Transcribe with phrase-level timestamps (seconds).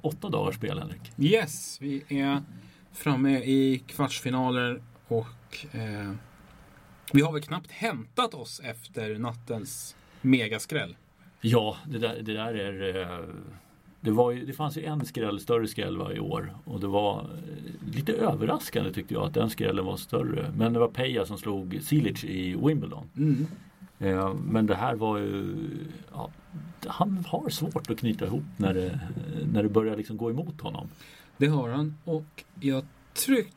[0.00, 1.12] åtta dagars spel, Henrik.
[1.18, 2.42] Yes, vi är
[2.92, 6.12] framme i kvartsfinaler och eh,
[7.12, 10.96] vi har väl knappt hämtat oss efter nattens megaskräll.
[11.40, 13.00] Ja, det där, det där är...
[13.20, 13.24] eh,
[14.00, 17.20] Det, var ju, det fanns ju en skräll, större skräll varje år och det var
[17.20, 20.52] eh, lite överraskande tyckte jag att den skrällen var större.
[20.56, 23.08] Men det var Peja som slog Silic i Wimbledon.
[23.16, 23.46] Mm.
[23.98, 25.54] Eh, Men det här var ju...
[26.12, 26.30] Ja,
[26.86, 29.00] han har svårt att knyta ihop när det,
[29.52, 30.88] när det börjar liksom gå emot honom.
[31.36, 32.84] Det har han och jag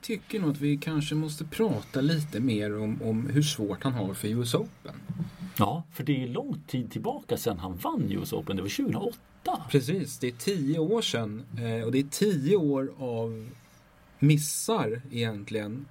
[0.02, 4.14] tycker nog att vi kanske måste prata lite mer om, om hur svårt han har
[4.14, 4.96] för US Open.
[5.58, 8.56] Ja, för det är lång tid tillbaka sedan han vann US Open.
[8.56, 9.18] Det var 2008.
[9.70, 13.50] Precis, det är tio år sedan eh, och det är tio år av
[14.20, 15.86] missar egentligen.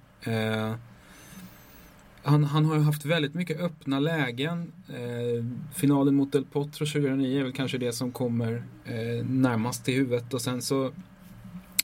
[2.29, 4.71] Han, han har ju haft väldigt mycket öppna lägen.
[4.89, 9.93] Eh, finalen mot Del Potro 2009 är väl kanske det som kommer eh, närmast i
[9.93, 10.91] huvudet och sen så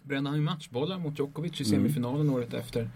[0.04, 1.72] brände han ju matchbollar mot Djokovic i Mm.
[1.80, 2.90] semifinalen året efter.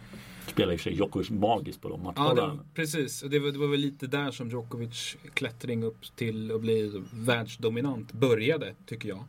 [0.47, 2.53] Spelar i och för sig Djokovic magiskt på de Ja, matchbollarna.
[2.53, 3.22] det, precis.
[3.23, 7.03] Och det var, det var väl lite där som Djokovic klättring upp till att bli
[7.13, 9.23] världsdominant började, tycker jag.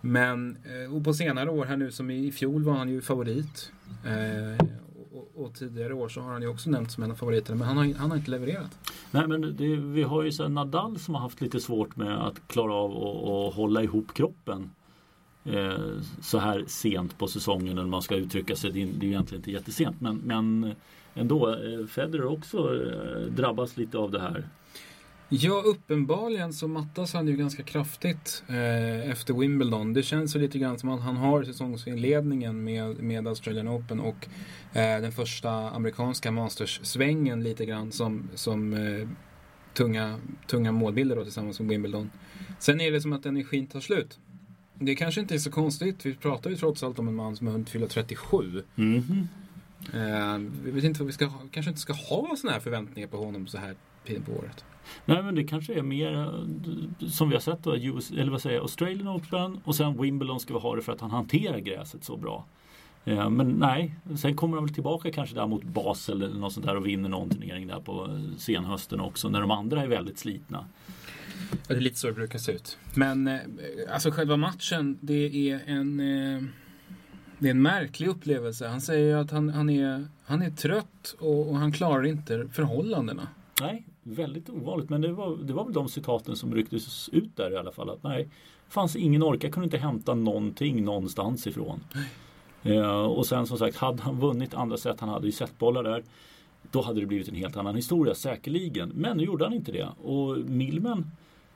[0.00, 3.72] Men eh, och på senare år här nu, som i fjol var han ju favorit.
[4.04, 4.66] Eh,
[5.14, 7.68] och, och tidigare år så har han ju också nämnts som en av favoriterna, men
[7.68, 8.92] han har, han har inte levererat.
[9.10, 12.48] Nej men det, vi har ju så Nadal som har haft lite svårt med att
[12.48, 14.70] klara av att att hålla ihop kroppen.
[15.44, 18.72] Eh, så här sent på säsongen eller man ska uttrycka sig.
[18.72, 20.74] Det är, det är egentligen inte jättesent men, men
[21.14, 21.48] ändå.
[21.48, 24.48] Eh, Federer också eh, drabbas lite av det här.
[25.34, 29.92] Ja, uppenbarligen så mattas han ju ganska kraftigt eh, efter Wimbledon.
[29.92, 34.28] Det känns ju lite grann som att han har säsongsinledningen med, med Australian Open och
[34.72, 39.08] eh, den första amerikanska Masters-svängen lite grann som, som eh,
[39.74, 42.10] tunga, tunga målbilder då, tillsammans med Wimbledon.
[42.58, 44.18] Sen är det som att energin tar slut.
[44.74, 46.06] Det kanske inte är så konstigt.
[46.06, 48.62] Vi pratar ju trots allt om en man som har hunnit fylla 37.
[48.74, 49.28] Mhm.
[49.92, 53.16] Eh, vi vet inte vad vi ska kanske inte ska ha sådana här förväntningar på
[53.16, 54.64] honom så här på året.
[55.04, 58.42] Nej men det kanske är mer eh, som vi har sett då, US, eller vad
[58.42, 61.58] säger jag, Australian Open och sen Wimbledon ska vi ha det för att han hanterar
[61.58, 62.44] gräset så bra.
[63.04, 66.66] Eh, Men nej, sen kommer han väl tillbaka kanske där mot Basel eller något sånt
[66.66, 70.18] där och vinner någon turnering där på eh, senhösten också när de andra är väldigt
[70.18, 70.64] slitna.
[71.50, 72.78] Ja, det är lite så det brukar se ut.
[72.94, 73.40] Men eh,
[73.92, 76.42] alltså själva matchen, det är en eh,
[77.38, 78.68] det är en märklig upplevelse.
[78.68, 82.48] Han säger ju att han, han, är, han är trött och, och han klarar inte
[82.52, 83.28] förhållandena.
[83.60, 87.52] Nej, väldigt ovanligt men det var, det var väl de citaten som rycktes ut där
[87.52, 87.90] i alla fall.
[87.90, 88.28] Att nej,
[88.68, 91.80] fanns ingen orka, jag kunde inte hämta någonting någonstans ifrån.
[92.62, 96.04] Eh, och sen som sagt, hade han vunnit andra set, han hade ju setbollar där.
[96.70, 98.88] Då hade det blivit en helt annan historia säkerligen.
[98.88, 99.88] Men nu gjorde han inte det.
[100.02, 101.10] Och Milman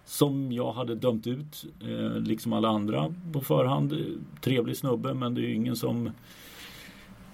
[0.07, 3.93] som jag hade dömt ut, eh, liksom alla andra på förhand.
[3.93, 3.99] Eh,
[4.41, 6.11] trevlig snubbe men det är ju ingen som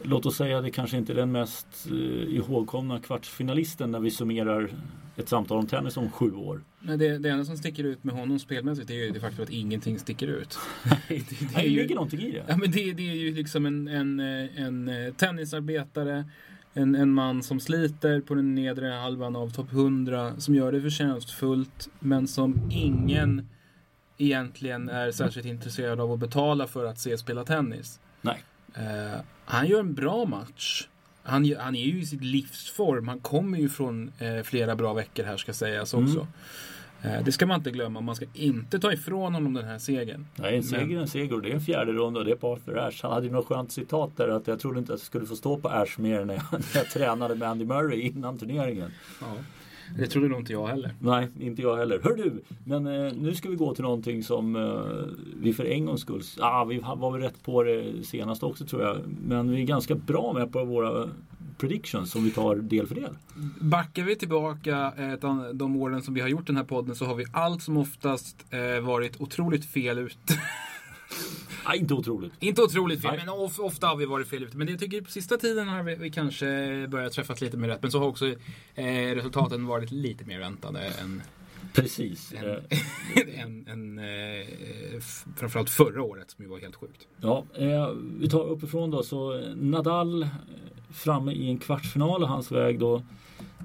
[0.05, 4.71] Låt oss säga det kanske inte är den mest eh, ihågkomna kvartsfinalisten när vi summerar
[5.17, 6.65] ett samtal om tennis om sju år.
[6.81, 9.51] Men det, det enda som sticker ut med honom spelmässigt är ju det faktum att
[9.51, 10.59] ingenting sticker ut.
[11.09, 12.45] det, det, Det, är ju, ligger någonting i det.
[12.49, 16.25] ja, men det, det är ju liksom en, en, en eh, tennisarbetare,
[16.75, 20.81] en, en man som sliter på den nedre halvan av topp 100, som gör det
[20.81, 23.49] förtjänstfullt, men som ingen
[24.19, 28.01] egentligen är särskilt intresserad av att betala för att se spela tennis.
[28.21, 28.43] Nej.
[28.75, 30.89] Eh, han gör en bra match.
[31.23, 33.09] Han, han är ju i sitt livsform.
[33.09, 36.05] Han kommer ju från eh, flera bra veckor här ska sägas Mm.
[36.07, 36.27] också.
[37.03, 38.01] Eh, det ska man inte glömma.
[38.01, 40.27] Man ska inte ta ifrån honom den här segern.
[40.35, 42.37] Nej, en seger är en seger och det är en fjärde runda och det är
[42.37, 42.99] på Arthur Ashe.
[43.07, 45.37] Han hade ju något skönt citat där att jag trodde inte att jag skulle få
[45.37, 48.91] stå på Ashe mer när jag, när jag tränade med Andy Murray innan turneringen.
[49.21, 49.27] Ja.
[49.99, 50.95] Det trodde nog inte jag heller.
[50.99, 52.01] Nej, inte jag heller.
[52.05, 55.87] Hör du, men eh, nu ska vi gå till någonting som eh, vi för en
[55.87, 58.97] gångs skull, ah, vi var väl rätt på det senast också tror jag.
[59.27, 61.09] Men vi är ganska bra med på våra
[61.59, 63.17] predictions som vi tar del för del.
[63.61, 67.15] Backar vi tillbaka eh, de åren som vi har gjort den här podden så har
[67.15, 70.17] vi allt som oftast eh, varit otroligt fel ute.
[71.65, 72.33] Ah, inte otroligt.
[72.41, 73.21] Inte otroligt fel, Nej.
[73.27, 74.57] men of, ofta har vi varit fel ute.
[74.57, 76.47] Men jag tycker på sista tiden har vi, vi kanske
[76.89, 77.83] börjat träffas lite mer rätt.
[77.83, 78.27] Men så har också
[78.75, 81.23] eh, resultaten varit lite mer väntade än,
[81.73, 82.33] Precis.
[83.35, 84.47] än, än eh,
[84.99, 87.07] f- framförallt förra året som ju var helt sjukt.
[87.21, 87.89] Ja, eh,
[88.19, 90.29] vi tar uppifrån då så Nadal eh,
[90.93, 93.03] framme i en kvartsfinal och hans väg då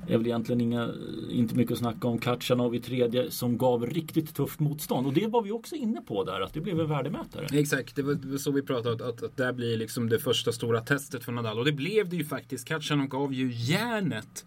[0.07, 0.89] är väl egentligen inga,
[1.31, 2.19] inte mycket att snacka om.
[2.19, 6.23] Katjanov i tredje som gav riktigt tufft motstånd och det var vi också inne på
[6.23, 7.59] där att det blev en värdemätare.
[7.59, 10.81] Exakt, det var, det så vi pratade att, att, det blir liksom det första stora
[10.81, 11.59] testet för Nadal.
[11.59, 12.67] Och det blev det ju faktiskt.
[12.67, 14.45] Katjanov gav ju järnet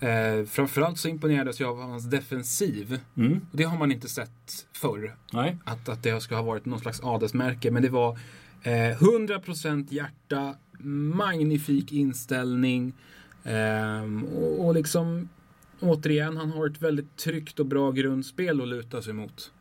[0.00, 3.00] Eh, framförallt så imponerades jag av hans defensiv.
[3.16, 3.40] Mm.
[3.50, 5.16] Och det har man inte sett förr.
[5.32, 5.56] Nej.
[5.64, 7.70] Att, att det ska ha varit någon slags adelsmärke.
[7.70, 8.18] Men det var
[8.62, 12.92] eh, 100% hjärta, magnifik inställning.
[13.46, 15.28] Eh, och, och liksom
[15.80, 19.52] återigen, han har ett väldigt tryggt och bra grundspel att luta sig mot.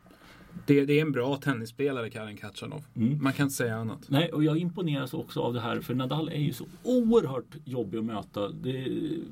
[0.66, 2.86] Det, det är en bra tennisspelare, Karen Khachanov.
[2.96, 3.24] Mm.
[3.24, 4.00] Man kan inte säga annat.
[4.08, 7.98] Nej, och jag imponeras också av det här för Nadal är ju så oerhört jobbig
[7.98, 8.50] att möta.
[8.50, 8.88] Det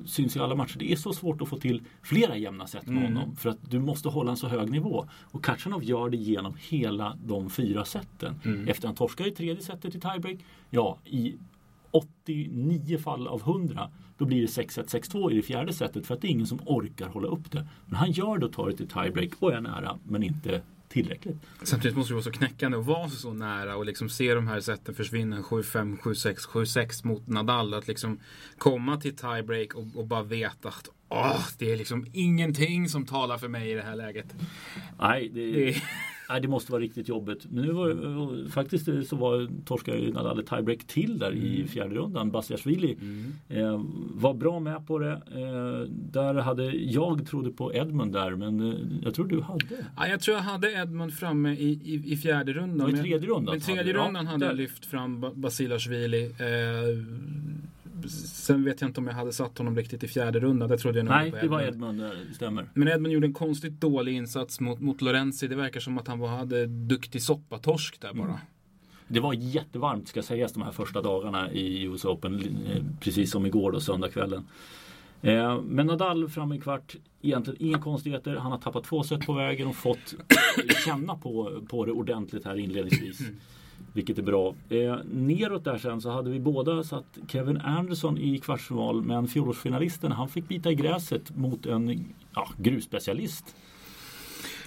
[0.05, 0.79] syns i alla matcher.
[0.79, 3.15] Det är så svårt att få till flera jämna set med Mm.
[3.15, 5.06] honom för att du måste hålla en så hög nivå.
[5.21, 8.35] Och Khachanov gör det genom hela de fyra seten.
[8.45, 8.67] Mm.
[8.67, 10.38] Efter han torskar i tredje setet i tiebreak,
[10.69, 11.35] ja i
[11.94, 16.22] 89 fall av 100 då blir det 6-1, 6-2 i det fjärde setet för att
[16.22, 17.68] det är ingen som orkar hålla upp det.
[17.86, 21.38] Men han gör det och tar det till tiebreak och är nära men inte tillräckligt.
[21.63, 24.60] Samtidigt måste det vara så knäckande att vara så nära och liksom se de här
[24.60, 27.74] sätten försvinna 7-5, 7-6, 7-6 mot Nadal.
[27.74, 28.19] Att liksom
[28.57, 33.38] komma till tiebreak och, och bara veta att åh, det är liksom ingenting som talar
[33.38, 34.36] för mig i det här läget.
[35.00, 35.81] Nej, det, Det,
[36.29, 37.45] Nej, det måste vara riktigt jobbigt.
[37.49, 42.31] Men nu var faktiskt så var torskade ju Nadal tiebreak till där i fjärde rundan.
[42.31, 42.97] Basiashvili
[43.49, 43.81] eh,
[44.13, 45.11] var bra med på det.
[45.11, 49.65] Eh, där hade jag trodde på Edmund där men eh, jag tror du hade.
[49.97, 52.89] ja, jag tror jag hade Edmund framme i, i, i fjärde rundan.
[52.89, 54.57] I tredje rundan Men hade tredje rundan hade jag där.
[54.61, 56.31] lyft fram Ba- Basilashvili.
[58.03, 60.69] Eh, sen vet jag inte om jag hade satt honom riktigt i fjärde rundan.
[60.69, 62.69] Det trodde jag nog Nej, på det var Edmund, det stämmer.
[62.73, 65.47] Men Edmund gjorde en konstigt dålig insats mot, mot Lorenzi.
[65.47, 68.39] Det verkar som att han var, hade duktig soppatorsk där bara.
[69.07, 72.39] Det var jättevarmt ska sägas de här första dagarna i US Open.
[72.39, 74.44] eh, Precis som igår då, söndagskvällen.
[75.23, 78.35] Eh, Men Nadal fram i kvart, egentligen inga konstigheter.
[78.35, 80.15] Han har tappat två set på vägen och fått
[80.85, 83.19] känna på, på det ordentligt här inledningsvis.
[83.93, 84.55] Vilket är bra.
[84.69, 90.11] Eh, neråt där sen så hade vi båda satt Kevin Anderson i kvartsfinal men fjolårsfinalisten
[90.11, 92.05] han fick bita i gräset mot en
[92.35, 93.55] ja, grusspecialist.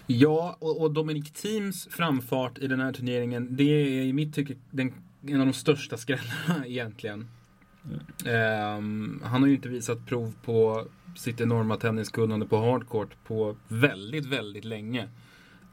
[0.07, 4.55] Ja, och, och Dominic Teams framfart i den här turneringen, det är i mitt tycke
[4.71, 4.93] den,
[5.27, 7.29] en av de största skrällarna egentligen.
[8.27, 10.87] Ehm, han har ju inte visat prov på
[11.17, 15.09] sitt enorma tenniskunnande på hardcourt på väldigt, väldigt länge.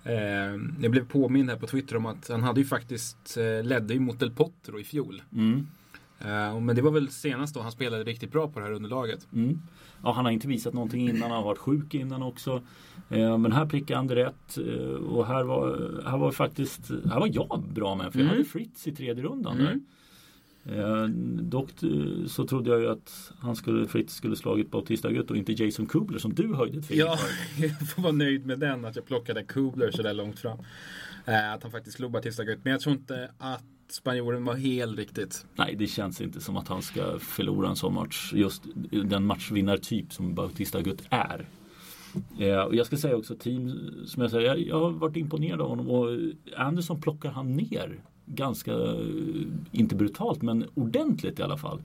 [0.04, 3.94] Ehm, jag blev påmind här på Twitter om att han hade ju faktiskt eh, ledde
[3.94, 5.22] ju mot Del Potro i fjol.
[5.34, 5.68] Mm.
[6.20, 9.28] Eh, men det var väl senast då han spelade riktigt bra på det här underlaget.
[9.34, 9.60] Mm.
[10.04, 12.62] Ja, han har inte visat någonting innan, han har varit sjuk innan också.
[13.10, 14.58] Eh, men här prickade han det rätt.
[14.58, 18.38] Eh, och här var, här var faktiskt, här var jag bra med för jag Mm.
[18.38, 19.54] hade Fritz i tredje rundan.
[19.60, 19.66] Mm.
[19.66, 19.80] Där.
[20.66, 21.06] Eh,
[21.42, 25.38] dock eh, så trodde jag ju att han skulle, Fritz skulle slagit Bautista Agut och
[25.38, 27.18] inte Jason Kubler som du höjde ett Ja,
[27.58, 30.58] jag får vara nöjd med den, att jag plockade Kubler så där långt fram.
[31.26, 32.60] Eh, att han faktiskt slog Batista Gut.
[32.64, 35.46] Men jag tror inte att spanjoren var helt riktigt.
[35.56, 38.32] Nej, det känns inte som att han ska förlora en sån match.
[38.34, 38.64] Just
[39.06, 41.48] den matchvinnartyp som Bautista Agut är.
[42.40, 45.62] Eh, och jag ska säga också team, som jag säger, jag, jag har varit imponerad
[45.62, 46.08] av honom och
[46.58, 51.82] Anderson plockar han ner ganska, eh, inte brutalt men ordentligt i alla fall.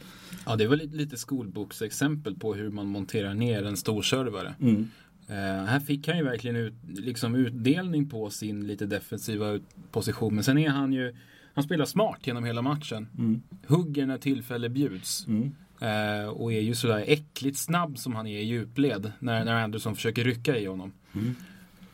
[0.47, 4.55] Ja, det var lite, skolboksexempel på hur man monterar ner en stor servare.
[4.61, 4.89] Mm.
[5.29, 9.59] Eh, här fick han ju verkligen ut, liksom utdelning på sin lite defensiva
[9.91, 10.35] position.
[10.35, 11.15] Men sen är han ju,
[11.55, 13.09] han spelar smart genom hela matchen.
[13.19, 13.43] Mm.
[13.67, 15.27] Hugger när tillfälle bjuds.
[15.27, 15.55] Mm.
[15.81, 19.97] Eh, och är ju sådär äckligt snabb som han är i djupled när, när Anderson
[19.97, 20.93] försöker rycka i honom.
[21.15, 21.35] Mm.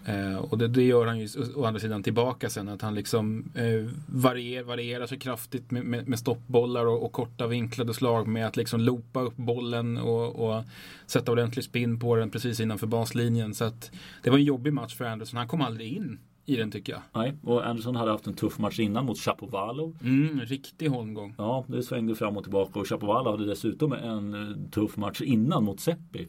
[0.06, 3.52] Eh, och det, det gör han ju å, andra sidan tillbaka sen att han liksom
[3.54, 8.46] eh, varier, varierar sig kraftigt med, med, med stoppbollar och, och korta vinklade slag med
[8.46, 10.64] att liksom loopa upp bollen och, och
[11.06, 13.54] sätta ordentlig spin på den precis innanför baslinjen.
[13.54, 13.90] Så att
[14.22, 15.36] det var en jobbig match för Anderson.
[15.36, 17.02] Han kom aldrig in i den tycker jag.
[17.12, 19.96] Nej, och Anderson hade haft en tuff match innan mot Chapovalov.
[20.02, 21.34] Mm, riktig holmgång.
[21.38, 25.64] Ja, det svängde fram och tillbaka och Chapovalov hade dessutom en eh, tuff match innan
[25.64, 26.28] mot Seppi.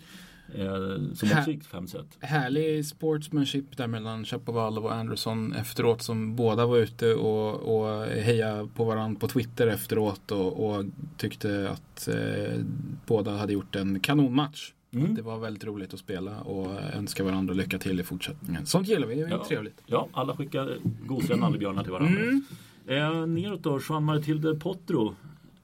[0.57, 2.05] Eh, som också gick fem set.
[2.19, 8.67] Härlig sportsmanship där mellan Chapovalov och Anderson efteråt som båda var ute och, och hejade
[8.75, 10.85] på varandra på Twitter efteråt och, och
[11.17, 12.59] tyckte att eh,
[13.05, 14.71] båda hade gjort en kanonmatch.
[14.93, 15.15] Mm.
[15.15, 18.65] Det var väldigt roligt att spela och önska varandra lycka till i fortsättningen.
[18.65, 19.45] Sånt gillar vi, det är Ja.
[19.47, 19.81] trevligt.
[19.85, 22.21] Ja, alla skickar gosiga nallebjörnar till varandra.
[22.21, 22.43] Mm.
[22.87, 23.79] Eh, neråt då,
[24.25, 25.15] del Potro.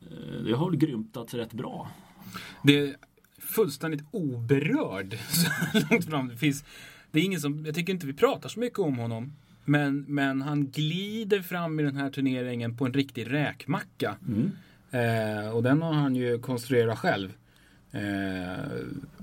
[0.02, 1.92] Eh, det har väl grymtat rätt bra.
[2.64, 2.96] Det
[3.52, 6.64] fullständigt oberörd så långt fram det finns.
[7.12, 9.34] Det är ingen som, jag tycker inte vi pratar så mycket om honom.
[9.66, 14.16] Men, men han glider fram i den här turneringen på en riktig räkmacka.
[14.28, 14.52] Mm.
[14.92, 17.34] Eh, och den har han ju konstruerat själv.
[17.92, 18.02] Eh,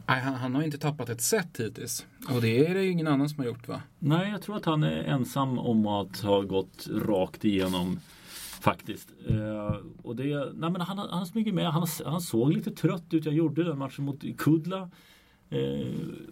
[0.07, 2.07] han, han har inte tappat ett set hittills.
[2.31, 3.83] Och det är det ju ingen annan som har gjort va?
[3.99, 8.01] Nej, jag tror att han är ensam om att ha gått rakt igenom
[8.61, 9.09] faktiskt.
[9.29, 11.67] Eh, och det, nej men han, han smyger med.
[11.73, 13.25] Han, han såg lite trött ut.
[13.25, 14.91] Jag gjorde den matchen mot Kudla.
[15.51, 15.87] Eh,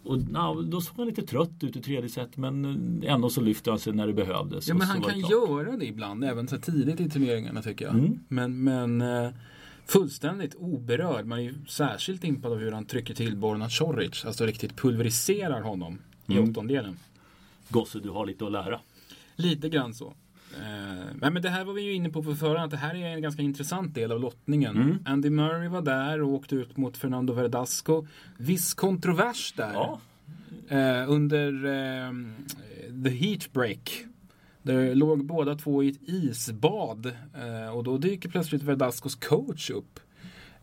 [0.05, 3.71] och na, då såg han lite trött ut i tredje set men ändå så lyfte
[3.71, 4.69] han sig när det behövdes.
[4.69, 5.31] Ja men han kan klart.
[5.31, 7.95] göra det ibland, även så tidigt i turneringarna tycker jag.
[7.95, 8.19] Mm.
[8.29, 9.31] Men, men eh,
[9.87, 11.27] fullständigt oberörd.
[11.27, 14.25] Man är ju särskilt impad av hur han trycker till Borna Coric.
[14.25, 16.51] Alltså riktigt pulveriserar honom i Mm.
[16.51, 16.97] åttondelen.
[17.69, 18.81] Gosse, du har lite att lära.
[19.37, 20.15] Lite grann så.
[20.55, 23.15] Eh, men det här var vi ju inne på på förhand, att det här är
[23.15, 24.77] en ganska intressant del av lottningen.
[24.77, 24.99] Mm.
[25.05, 28.07] Andy Murray var där och åkte ut mot Fernando Verdasco.
[28.37, 29.73] Viss kontrovers där.
[29.73, 30.01] Ja,
[30.69, 32.13] Eh, under eh,
[33.05, 34.05] The Heat Break.
[34.63, 37.07] Där låg båda två i ett isbad.
[37.35, 40.01] Eh, och då dyker plötsligt Verdascos coach upp.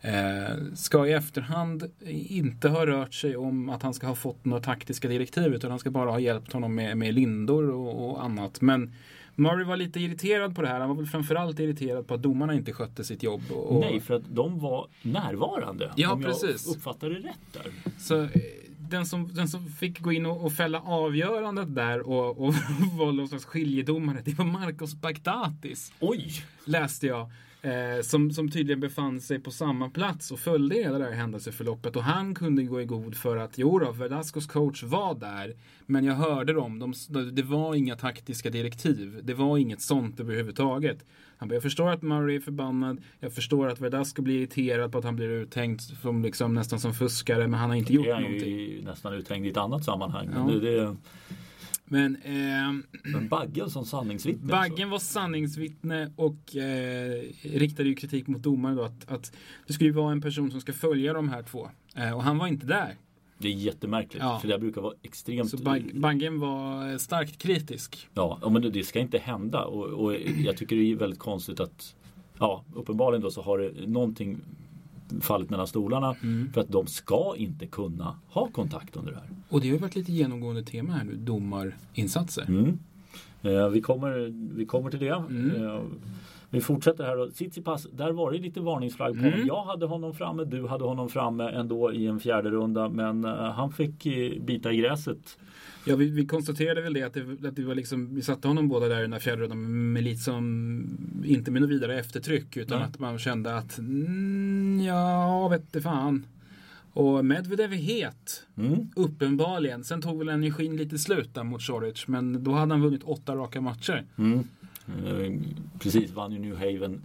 [0.00, 1.90] Eh, ska i efterhand
[2.28, 5.78] inte ha rört sig om att han ska ha fått några taktiska direktiv utan han
[5.78, 8.60] ska bara ha hjälpt honom med, med lindor och, och annat.
[8.60, 8.94] Men
[9.34, 10.80] Murray var lite irriterad på det här.
[10.80, 13.42] Han var väl framförallt irriterad på att domarna inte skötte sitt jobb.
[13.50, 15.92] Och, nej för att de var närvarande.
[15.96, 16.66] Ja, om precis.
[16.66, 17.72] jag uppfattade det rätt där.
[17.98, 18.30] Så eh,
[18.78, 22.54] den som, den som fick gå in och, och fälla avgörandet där och, och
[22.98, 25.92] vara någon slags skiljedomare, det var Marcos Bagdatis.
[26.00, 26.44] Oj!
[26.64, 27.30] Läste jag.
[27.64, 31.96] Eh, som, som tydligen befann sig på samma plats och följde hela det här händelseförloppet.
[31.96, 35.54] Och han kunde gå i god för att jo då, Verdascos coach var där.
[35.86, 36.78] Men jag hörde dem.
[36.78, 36.94] De,
[37.32, 39.20] det var inga taktiska direktiv.
[39.22, 41.04] Det var inget sånt överhuvudtaget.
[41.36, 43.02] Han bara, jag förstår att Murray är förbannad.
[43.20, 46.94] Jag förstår att Verdasco blir irriterad på att han blir uthängd som liksom, nästan som
[46.94, 47.48] fuskare.
[47.48, 48.58] Men han har inte gjort Det är han någonting.
[48.58, 50.28] ju nästan uthängd i ett annat sammanhang.
[50.34, 50.52] Ja.
[50.52, 50.96] det, det,
[51.84, 54.54] Men ehm, men Baggen som sanningsvittne.
[54.54, 54.70] alltså.
[54.70, 59.32] Baggen var sanningsvittne och eh, riktade ju kritik mot domaren då att, att
[59.66, 61.70] det skulle ju vara en person som ska följa de här två.
[61.96, 62.94] Eh, och han var inte där.
[63.38, 64.22] Det är jättemärkligt.
[64.24, 64.38] Ja.
[64.38, 65.50] För det brukar vara extremt...
[65.50, 68.08] Så Bag, Baggen var eh, starkt kritisk.
[68.14, 69.64] Ja, men det- det ska inte hända.
[69.64, 70.14] Och, och
[70.44, 71.94] jag tycker det är väldigt konstigt att
[72.38, 74.40] Ja, uppenbarligen då så har det någonting
[75.20, 76.16] fallit mellan stolarna.
[76.22, 76.52] Mm.
[76.52, 79.28] För att de ska inte kunna ha kontakt under det här.
[79.48, 82.44] Och det har ju varit lite genomgående tema här nu, domarinsatser.
[82.48, 82.78] Mm.
[83.42, 85.24] Eh, vi, kommer, vi kommer till det.
[85.28, 85.64] Mm.
[85.64, 85.80] Eh,
[86.54, 87.16] vi fortsätter här.
[87.16, 87.30] då.
[87.30, 89.32] Tsitsipas, där var det lite varningsflagg på Mm.
[89.32, 89.46] honom.
[89.46, 92.88] Jag hade honom framme, du hade honom framme ändå i en fjärde runda.
[92.88, 95.38] Men eh, han fick eh, bita i gräset.
[95.86, 98.68] Ja, vi, vi konstaterade väl det att, det att det var liksom, vi satte honom
[98.68, 102.56] båda där i den här fjärde rundan med lite som, inte med något vidare eftertryck
[102.56, 102.88] utan Nej.
[102.88, 106.26] att man kände att mm, ja, vette fan.
[106.92, 108.46] Och Medvedev är het.
[108.56, 108.88] Mm.
[108.96, 109.84] Uppenbarligen.
[109.84, 112.08] Sen tog väl energin lite slut där mot Choric.
[112.08, 114.04] Men då hade han vunnit åtta raka matcher.
[114.18, 114.44] Mm.
[114.88, 115.32] Eh,
[115.78, 117.02] precis, vann ju New Haven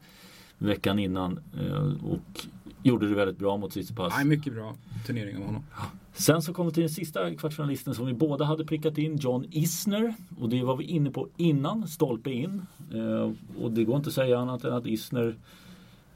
[0.57, 2.47] veckan innan eh, och
[2.83, 4.13] gjorde det väldigt bra mot Tsitsipas.
[4.15, 4.75] Nej, mycket bra
[5.07, 5.63] turnering av honom.
[6.13, 9.45] Sen så kom vi till den sista kvartsfinalisten som vi båda hade prickat in, John
[9.51, 10.13] Isner.
[10.39, 12.61] Och det var vi inne på innan, stolpe in.
[12.93, 13.31] Eh,
[13.63, 15.35] och det går inte att säga annat än att Isner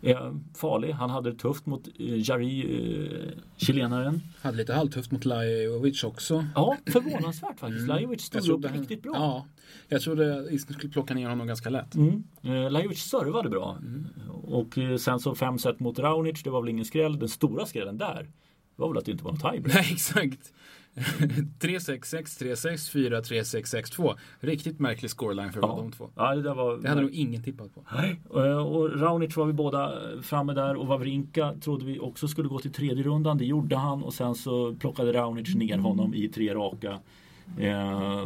[0.04, 0.92] är farlig.
[0.92, 4.22] Han hade det tufft mot eh, Jari, eh, chilenaren.
[4.42, 6.46] Hade lite halvtufft mot Lajovic också.
[6.56, 7.88] Ja, förvånansvärt faktiskt.
[7.88, 9.12] Lajovic Jag stod upp han- riktigt bra.
[9.16, 9.46] Ja,
[9.88, 11.96] jag trodde Isner skulle plocka ner honom ganska lätt.
[11.96, 12.24] Mm.
[12.42, 13.78] Eh, Lajovic servade bra.
[13.82, 14.06] Mm.
[14.44, 17.20] Och eh, sen så fem set mot Raonic, det var väl ingen skräll.
[17.20, 18.30] Den stora skrällen där
[18.76, 19.76] var väl att det inte var någon tiebreak.
[19.76, 20.54] Nej, exakt.
[20.96, 22.24] 3-6-6,
[22.56, 24.16] 3-6, 4, 3-6, 6-2.
[24.40, 25.68] Riktigt märklig scoreline för Ja.
[25.68, 26.10] de två.
[26.16, 27.84] Ja, det, där var, Det hade nog ingen tippat på.
[27.96, 32.50] Nej, eh, och Raonic var vi båda framme där och Wawrinka trodde vi också skulle
[32.50, 33.38] gå till tredje rundan.
[33.38, 37.00] Det gjorde han och sen så plockade Raonic ner honom i tre raka.
[37.60, 38.26] Eh,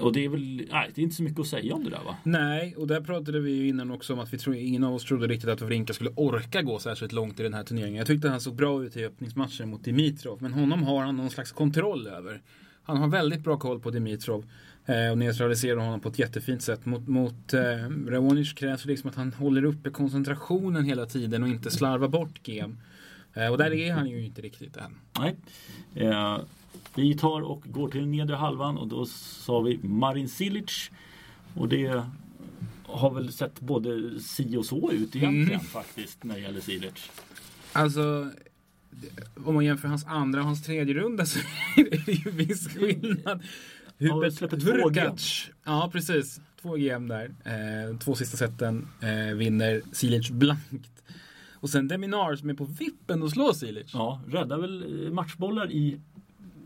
[0.00, 2.04] och det är väl, nej, det är inte så mycket att säga om det där
[2.04, 2.16] va?
[2.22, 5.04] Nej, och där pratade vi ju innan också om att vi tror, ingen av oss
[5.04, 7.96] trodde riktigt att Wawrinka skulle orka gå särskilt långt i den här turneringen.
[7.96, 11.30] Jag tyckte han såg bra ut i öppningsmatchen mot Dimitrov, men honom har han någon
[11.30, 12.42] slags kontroll över.
[12.82, 14.44] Han har väldigt bra koll på Dimitrov
[14.86, 16.86] eh, och neutraliserar honom på ett jättefint sätt.
[16.86, 17.60] Mot, mot eh,
[18.06, 22.74] Raonic krävs liksom att han håller uppe koncentrationen hela tiden och inte slarvar bort game.
[23.34, 24.96] Eh, och där är han ju inte riktigt än.
[25.18, 25.36] Nej.
[25.94, 26.38] Eh,
[26.94, 30.90] vi tar och går till nedre halvan och då sa vi Marin Cilic.
[31.54, 32.04] Och det
[32.86, 35.60] har väl sett både si och så ut egentligen Mm.
[35.60, 37.10] faktiskt när det gäller Cilic.
[37.72, 38.30] Alltså,
[39.44, 41.38] om man jämför hans andra och hans tredje runda så
[41.76, 43.42] är det ju viss skillnad.
[43.98, 45.50] Hubert två Hurkacz.
[45.64, 46.40] Ja, precis.
[46.62, 47.34] Två GM där.
[47.44, 50.90] Eh, två sista seten eh, vinner Silic blankt.
[51.64, 53.90] Och sen Deminar som är på vippen och slår Silic.
[53.94, 56.00] Ja, räddar väl eh, matchbollar i,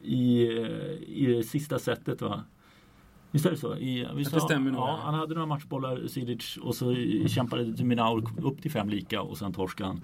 [0.02, 0.66] i, eh,
[1.06, 2.44] i det sista setet va?
[3.30, 3.76] Visst är det så?
[3.76, 6.94] I, visst det stämmer nog, Ja, han hade några matchbollar, Silic, och så
[7.26, 10.00] kämpade Minaur upp till fem lika och sen torskade han.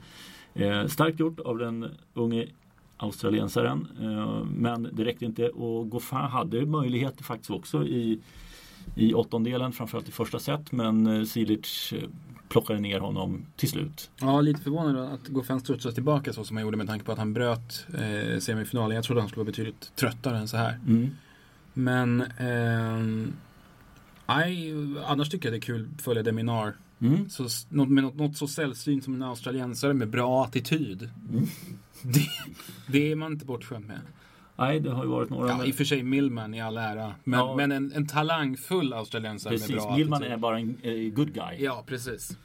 [0.55, 2.47] Eh, starkt gjort av den unge
[2.97, 3.89] australiensaren.
[4.01, 8.21] Eh, men det räckte inte och Goffin hade möjligheter faktiskt också i,
[8.97, 10.73] i åttondelen, framförallt i första set.
[10.73, 11.95] Men eh, Silic
[12.55, 14.11] plockade ner honom till slut.
[14.21, 17.19] Ja, lite förvånad att Goffin studsade tillbaka så som han gjorde med tanke på att
[17.19, 18.95] han bröt eh, semifinalen.
[18.95, 20.81] Jag trodde han skulle vara betydligt tröttare än så här.
[20.87, 21.11] Mm.
[21.73, 22.99] Men eh,
[25.07, 26.75] annars tycker jag det är kul att följa Deminar.
[27.01, 27.29] Mm.
[27.31, 31.11] Så, något, med något, något så sällsynt som en australiensare med bra attityd.
[31.31, 31.47] Mm.
[32.03, 32.29] Det,
[32.87, 34.01] det är man inte bortskämd med.
[34.57, 35.49] Nej, det har ju varit några.
[35.49, 37.15] Ja, I och för sig Millman i all ära.
[37.25, 37.57] Men, Ja.
[37.57, 40.33] men en, en talangfull australiensare med Precis, bra Millman attityd.
[40.33, 41.57] är bara en eh, good guy.
[41.59, 42.39] Ja, precis.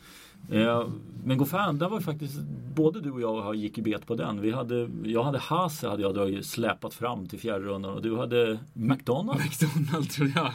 [0.51, 0.87] Eh,
[1.23, 2.39] men Goffin, där var ju faktiskt
[2.75, 4.41] både du och jag har- gick i bet på den.
[4.41, 8.17] Vi hade, jag hade Hase hade jag dragit släpat fram till fjärde rundan och du
[8.17, 9.39] hade McDonald.
[9.43, 10.51] McDonald tror jag.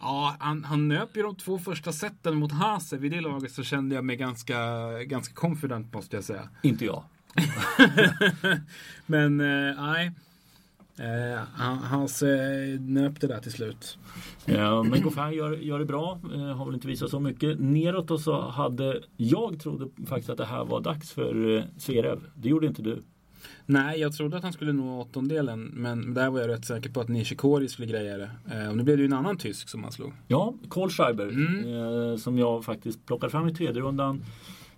[0.00, 2.96] Ja, han, han nöp ju de två första seten mot Hase.
[2.96, 4.58] Vid det laget så kände jag mig ganska,
[5.04, 6.48] ganska confident måste jag säga.
[6.62, 7.02] Inte jag.
[9.06, 10.06] Men eh, nej.
[10.06, 10.12] Eh,
[11.54, 12.26] han- Hase
[12.80, 13.98] nöp det där till slut.
[14.46, 17.60] Eh, men Goffin gör, gör det bra, eh, har väl inte visat så mycket.
[17.60, 22.18] Neråt då så hade jag trodde faktiskt att det här var dags för eh, Zverev.
[22.34, 23.02] Det gjorde inte du.
[23.66, 25.60] Nej, jag trodde att han skulle nå åttondelen.
[25.64, 28.30] Men där var jag rätt säker på att Nishikori skulle greja det.
[28.52, 30.12] Eh, och nu blev det ju en annan tysk som han slog.
[30.28, 31.74] Ja, Kohlschreiber Mm.
[32.12, 34.22] eh, som jag faktiskt plockade fram i tredje rundan.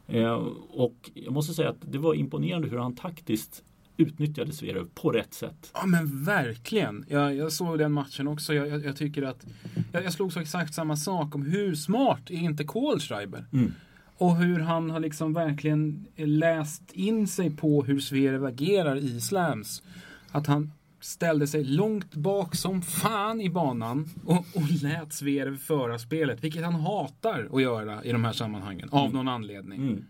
[0.06, 0.32] Eh,
[0.70, 3.64] och jag måste säga att det var imponerande hur han taktiskt
[4.00, 5.70] utnyttjade Zverev på rätt sätt.
[5.74, 7.04] Ja men verkligen.
[7.08, 8.54] Jag, jag såg den matchen också.
[8.54, 9.46] Jag, jag, jag tycker att
[9.92, 13.44] jag, jag slog så exakt samma sak om hur smart är inte Kohlschreiber?
[13.52, 13.72] Mm.
[14.16, 19.82] Och hur han har liksom verkligen läst in sig på hur Zverev agerar i slams.
[20.30, 25.98] Att han ställde sig långt bak som fan i banan och, och lät Zverev föra
[25.98, 26.44] spelet.
[26.44, 28.88] Vilket han hatar att göra i de här sammanhangen.
[28.92, 29.80] Av någon anledning.
[29.80, 30.04] Mm.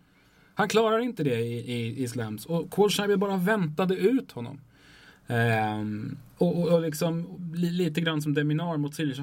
[0.54, 2.47] Han klarar inte det i, i, i slams.
[2.47, 4.61] Och Kohlschreiber bara väntade ut honom.
[5.26, 9.19] Ehm, och, och, och liksom li, lite grann som Deminar mot Silic.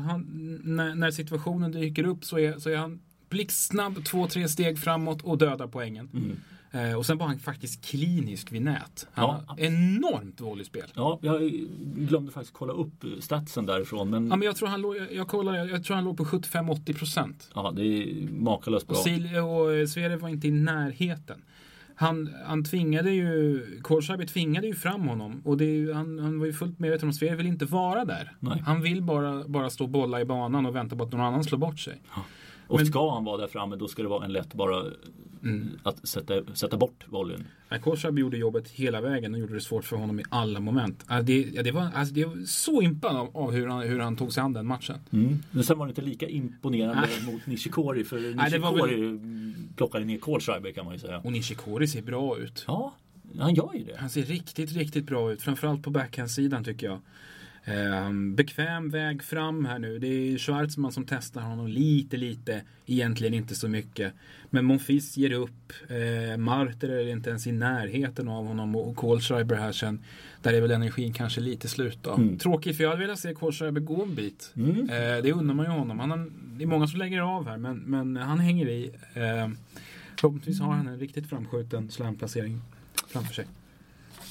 [0.63, 5.22] När, när situationen dyker upp så är, så är han blixtsnabb, två, tre steg framåt
[5.22, 6.10] och dödar poängen.
[6.13, 6.38] Mm.
[6.71, 9.08] Eh, och sen var han faktiskt klinisk vid nät.
[9.12, 9.56] Han Ja.
[9.58, 10.84] enormt volleyspel.
[10.93, 11.41] Ja, jag
[11.95, 15.53] glömde faktiskt kolla upp statsen därifrån men Ja, men jag tror han låg, jag, kollar,
[15.56, 17.49] jag, tror han låg på 75-80 procent.
[17.56, 18.97] ja, det är makalöst bra.
[18.97, 21.41] Och, Sil och eh, Zverev var inte i närheten.
[21.99, 25.41] Han, han tvingade ju, Kohlschreiber tvingade ju fram honom.
[25.45, 28.32] Och det han, han var ju fullt medveten om att Zverev vill inte vara där.
[28.39, 28.63] Nej.
[28.65, 31.43] Han vill bara, bara stå och bolla i banan och vänta på att någon annan
[31.43, 32.01] slår bort sig.
[32.67, 34.84] Och men- ska han vara där framme då ska det vara en lätt bara
[35.43, 35.69] Mm.
[35.84, 37.47] att sätta, sätta bort volleyn.
[37.82, 41.03] Kohlschreiber gjorde jobbet hela vägen och gjorde det svårt för honom i alla moment.
[41.08, 43.99] Alltså, det, ja, det, var, alltså, det var så impad av, av hur, han, hur
[43.99, 44.95] han tog sig an den matchen.
[45.12, 45.39] Mm.
[45.51, 47.34] Men sen var det inte lika imponerande Nej.
[47.34, 49.19] mot Nishikori för det var Nishikori
[49.75, 51.19] plockade ner Kohlschreiber kan man ju säga.
[51.19, 52.63] Och Nishikori ser bra ut.
[52.67, 52.93] Ja,
[53.39, 53.97] han gör ju det.
[53.97, 55.41] Han ser riktigt, riktigt bra ut.
[55.41, 56.99] Framförallt på backhandsidan tycker jag.
[57.67, 59.99] Ehm, bekväm väg fram här nu.
[59.99, 62.62] Det är Schwarzman som testar honom lite, lite.
[62.86, 64.13] Egentligen inte så mycket.
[64.49, 65.73] Men Monfils ger upp.
[65.88, 68.75] Eh, Marter är inte ens i närheten av honom.
[68.75, 70.03] Och Kohlschreiber här sen.
[70.41, 72.13] Där är väl energin kanske lite slut då.
[72.13, 72.38] Mm.
[72.38, 74.53] Tråkigt för jag hade velat se Kohlschreiber gå en bit.
[74.56, 74.89] Mm.
[74.89, 75.99] Eh, det undrar man ju honom.
[75.99, 77.58] Han har, det är många som lägger av här.
[77.58, 78.91] Men, men han hänger i.
[79.13, 79.49] Eh,
[80.19, 82.62] förhoppningsvis har han en riktigt framskjuten slamplacering
[83.08, 83.45] framför sig.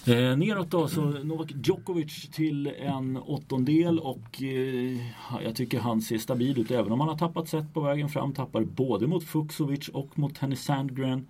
[0.08, 4.96] Eh, neråt då så Novak Djokovic till en åttondel och eh,
[5.44, 8.32] jag tycker han ser stabil ut även om han har tappat set på vägen fram.
[8.32, 11.26] Tappar både mot Fuxovic och mot Tennis Sandgren.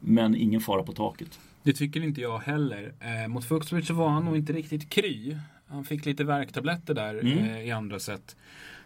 [0.00, 1.38] Men ingen fara på taket.
[1.62, 2.92] Det tycker inte jag heller.
[3.00, 5.36] Eh, mot Fuxovic så var han nog inte riktigt kry.
[5.66, 7.38] Han fick lite värktabletter där Mm.
[7.38, 8.36] eh, i andra set.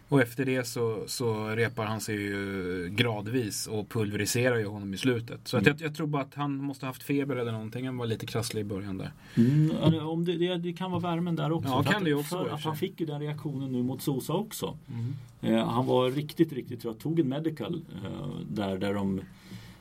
[0.09, 4.97] Och efter det så, så repar han sig ju gradvis och pulveriserar ju honom i
[4.97, 5.47] slutet.
[5.47, 5.77] Så att Mm.
[5.79, 7.85] jag, jag tror bara att han måste ha haft feber eller någonting.
[7.85, 9.11] Han var lite krasslig i början där.
[9.37, 11.69] Mm, eller om det, det, det kan vara värmen där också.
[11.69, 14.01] Ja, För kan att, det också för att han fick ju den reaktionen nu mot
[14.01, 14.77] Sosa också.
[14.87, 15.55] Mm.
[15.55, 16.99] Eh, han var riktigt, riktigt trött.
[16.99, 19.21] Tog en medical eh, där, där de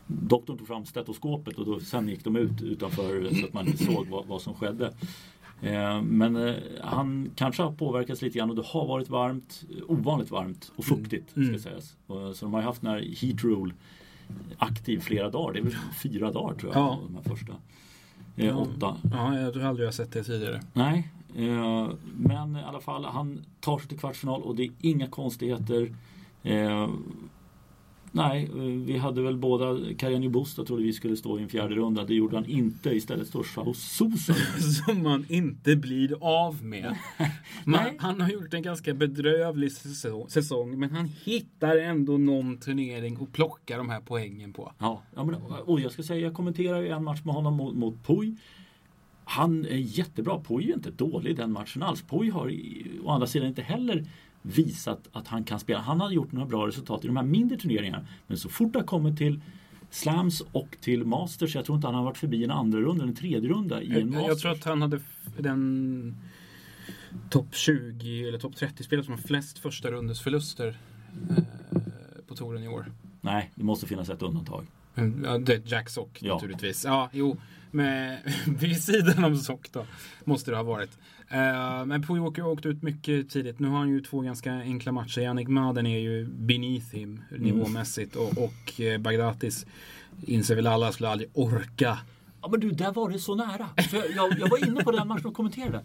[0.09, 3.85] Doktorn tog fram stetoskopet och då, sen gick de ut utanför så att man inte
[3.85, 4.93] såg vad, vad som skedde.
[5.63, 10.31] Eh, men eh, han kanske har påverkats lite grann och det har varit varmt, ovanligt
[10.31, 11.59] varmt och fuktigt Mm.
[11.59, 11.97] ska sägas.
[12.07, 13.75] Och, så de har haft den här heat rule
[14.59, 15.53] aktiv flera dagar.
[15.53, 16.83] Det är väl fyra dagar tror jag.
[16.83, 16.99] Ja.
[17.07, 17.53] De här första.
[18.37, 18.59] Eh.
[18.59, 18.97] Åtta.
[19.13, 20.61] Ja, jag tror aldrig jag sett det tidigare.
[20.73, 25.07] Nej, eh, men i alla fall han tar sig till kvartsfinal och det är inga
[25.07, 25.95] konstigheter.
[26.43, 26.89] Eh,
[28.17, 31.75] nej, eh, vi hade väl båda Karjani Busta trodde vi skulle stå i en fjärde
[31.75, 32.05] runda.
[32.05, 32.91] Det gjorde han inte.
[32.91, 34.35] Istället står Chao Sousa.
[34.87, 36.97] Som man inte blir av med.
[37.65, 39.73] Man, han har gjort en ganska bedrövlig
[40.29, 40.79] säsong.
[40.79, 44.73] Men han hittar ändå någon turnering och plockar de här poängen på.
[44.79, 48.07] Ja, ja men, och jag ska säga, jag kommenterar en match med honom mot, mot
[48.07, 48.35] Puy.
[49.25, 50.41] Han är jättebra.
[50.41, 52.03] Puy är inte dålig den matchen alls.
[52.03, 52.53] Puy har
[53.05, 54.07] å andra sidan inte heller
[54.47, 55.81] visat att han kan spela.
[55.81, 58.07] Han har gjort några bra resultat i de här mindre turneringarna.
[58.27, 59.41] Men så fort det kommit till
[59.91, 61.55] slams och till masters.
[61.55, 63.87] Jag tror inte han har varit förbi en andra runda eller en tredje runda i
[63.87, 64.29] en jag, masters.
[64.29, 65.01] jag tror att han hade
[65.39, 66.17] den
[67.31, 70.79] topp 20 eller topp 30 spelare som har flest första rundes förluster
[71.31, 71.45] eh,
[72.27, 72.93] på touren i år.
[73.21, 74.67] Nej, det måste finnas ett undantag.
[74.97, 76.35] Mm, Ja, Jack Sock Ja.
[76.35, 76.85] naturligtvis.
[76.85, 77.37] Ja, jo.
[77.71, 78.19] Men
[78.59, 79.87] vid sidan om Sock då.
[80.25, 80.91] Måste det ha varit.
[81.29, 83.59] Eh, men Pujoki har åkt ut mycket tidigt.
[83.59, 85.21] Nu har han ju två ganska enkla matcher.
[85.21, 88.17] Yannick Maden är ju beneath him nivåmässigt.
[88.17, 89.67] Och, och eh, Bagdatis
[90.27, 91.99] inser väl alla skulle aldrig orka.
[92.43, 93.69] Ja men du, där var det så nära.
[93.91, 95.85] För jag, jag var inne på den matchen och kommenterade.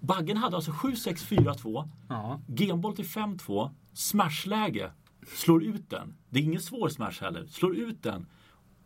[0.00, 1.88] Baggen hade alltså 7-6-4-2.
[2.08, 2.40] Ja.
[2.46, 3.70] Genboll till 5-2.
[3.92, 4.90] Smashläge.
[5.36, 6.14] Slår ut den.
[6.30, 7.46] Det är ingen svår smash heller.
[7.50, 8.26] Slår ut den.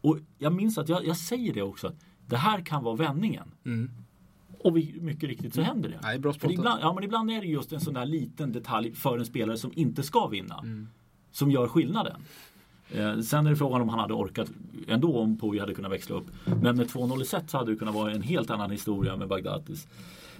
[0.04, 1.92] Och jag minns att jag, jag säger det också.
[2.26, 3.54] Det här kan vara vändningen.
[3.66, 3.90] Mm.
[4.58, 6.08] Och vi, mycket riktigt så händer det.
[6.08, 8.94] Är bra För ibland, ja, men ibland är det just en sån där liten detalj
[8.94, 10.58] för en spelare som inte ska vinna.
[10.58, 10.88] Mm.
[11.30, 12.20] Som gör skillnaden.
[12.90, 14.50] Eh, sen är det frågan om han hade orkat
[14.88, 16.26] ändå om Pui hade kunnat växla upp.
[16.62, 19.28] Men med 2-0 i set så hade det kunnat vara en helt annan historia med
[19.28, 19.88] Bagdatis.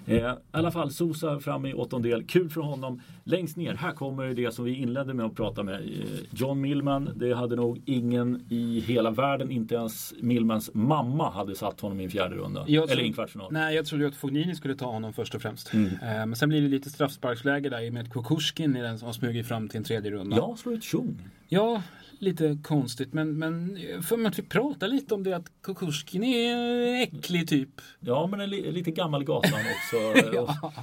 [0.06, 2.24] Eh, I alla fall Sosa fram i åttondel.
[2.24, 3.00] Kul för honom.
[3.24, 5.74] Längst ner, här kommer det som vi inledde med att prata med.
[5.74, 11.54] Eh, John Millman, det hade nog ingen i hela världen, inte ens Millmans mamma hade
[11.54, 12.64] satt honom i en fjärde runda.
[12.66, 13.52] Jag Eller i en kvartsfinal.
[13.52, 15.72] Nej, jag trodde ju att Fognini skulle ta honom först och främst.
[15.72, 15.86] Mm.
[15.86, 18.98] Eh, men sen blir det lite straffsparksläge där i och med att Kukushkin är den
[18.98, 20.36] som har smugit fram till en tredje runda.
[20.36, 21.18] Ja, slår ut Tjong.
[21.48, 21.82] Ja,
[22.18, 23.12] lite konstigt.
[23.12, 27.68] Men, men för mig att vi pratar lite om det att Kukushkin är äcklig typ.
[28.00, 30.30] Ja, men en li- lite gammal gatan också.
[30.34, 30.72] Ja.
[30.72, 30.74] Eh,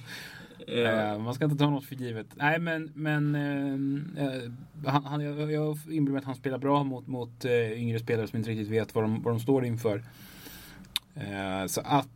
[0.67, 2.28] Eh, man ska inte ta något för givet.
[2.36, 3.36] Nej, men, men
[4.15, 4.52] eh, eh,
[4.86, 8.28] han, han, jag, jag inbillar mig att han spelar bra mot, mot eh, yngre spelare
[8.28, 10.04] som inte riktigt vet vad de, vad de står inför.
[11.15, 12.08] Eh, så att,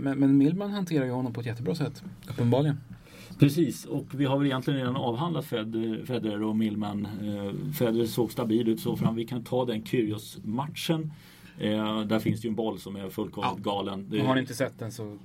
[0.00, 2.02] men, men Millman hanterar ju honom på ett jättebra sätt.
[2.28, 2.80] Uppenbarligen.
[3.38, 5.72] Precis, och vi har väl egentligen redan avhandlat Fed,
[6.06, 7.06] Federer och Millman.
[7.06, 9.14] Eh, Federer såg stabil ut så fram.
[9.14, 11.12] Vi kan ta den Kyrgios-matchen.
[11.58, 13.72] Eh, där finns det ju en boll som är fullkomligt Ja.
[13.72, 14.06] galen.
[14.10, 15.16] Det, Har ni inte sett den så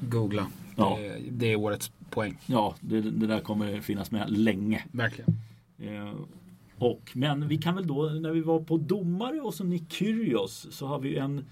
[0.00, 0.46] googla.
[0.76, 0.98] Ja.
[1.00, 2.38] Det, det är årets poäng.
[2.46, 4.84] Ja, det, det där kommer finnas med länge.
[4.92, 5.34] Verkligen.
[5.78, 6.12] Eh,
[6.78, 10.66] och, men vi kan väl då, när vi var på domare och så Nick Kyrgios
[10.70, 11.44] så har vi en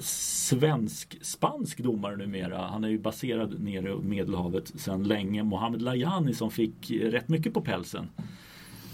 [0.00, 2.58] svensk-spansk domare numera.
[2.58, 5.42] Han är ju baserad nere i Medelhavet sedan länge.
[5.42, 8.08] Mohamed Lajani som fick eh, rätt mycket på pälsen.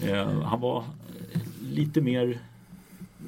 [0.07, 2.39] Eh, han var eh, lite mer,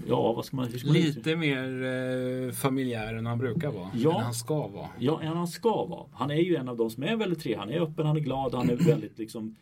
[0.08, 3.90] ja vad ska man, ska man Lite mer eh, familjär än han brukar vara.
[3.94, 4.18] Ja.
[4.18, 4.88] Än han ska vara.
[5.00, 6.06] Ja, än han ska vara.
[6.14, 7.60] Han är ju en av de som är väldigt trevlig.
[7.60, 9.56] Han är öppen, han är glad, han är väldigt liksom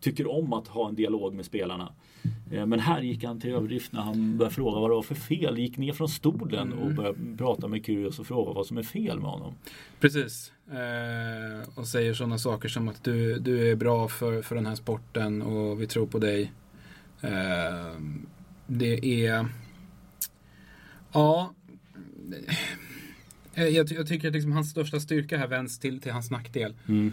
[0.00, 1.92] Tycker om att ha en dialog med spelarna.
[2.52, 5.14] Eh, Men här gick han till överdrift när han började fråga vad det var för
[5.14, 5.58] fel.
[5.58, 9.20] Gick ner från stolen och började prata med Kyrgios och fråga vad som är fel
[9.20, 9.54] med honom.
[10.00, 10.52] Precis.
[10.70, 14.74] Eh, och säger sådana saker som att du, du är bra för, för den här
[14.74, 16.52] sporten och vi tror på dig.
[17.20, 18.00] Eh,
[18.66, 19.46] det är...
[21.12, 21.54] Ja.
[23.54, 26.74] Eh, Jag, jag tycker att liksom hans största styrka här vänds till, till hans nackdel.
[26.88, 27.12] Eh,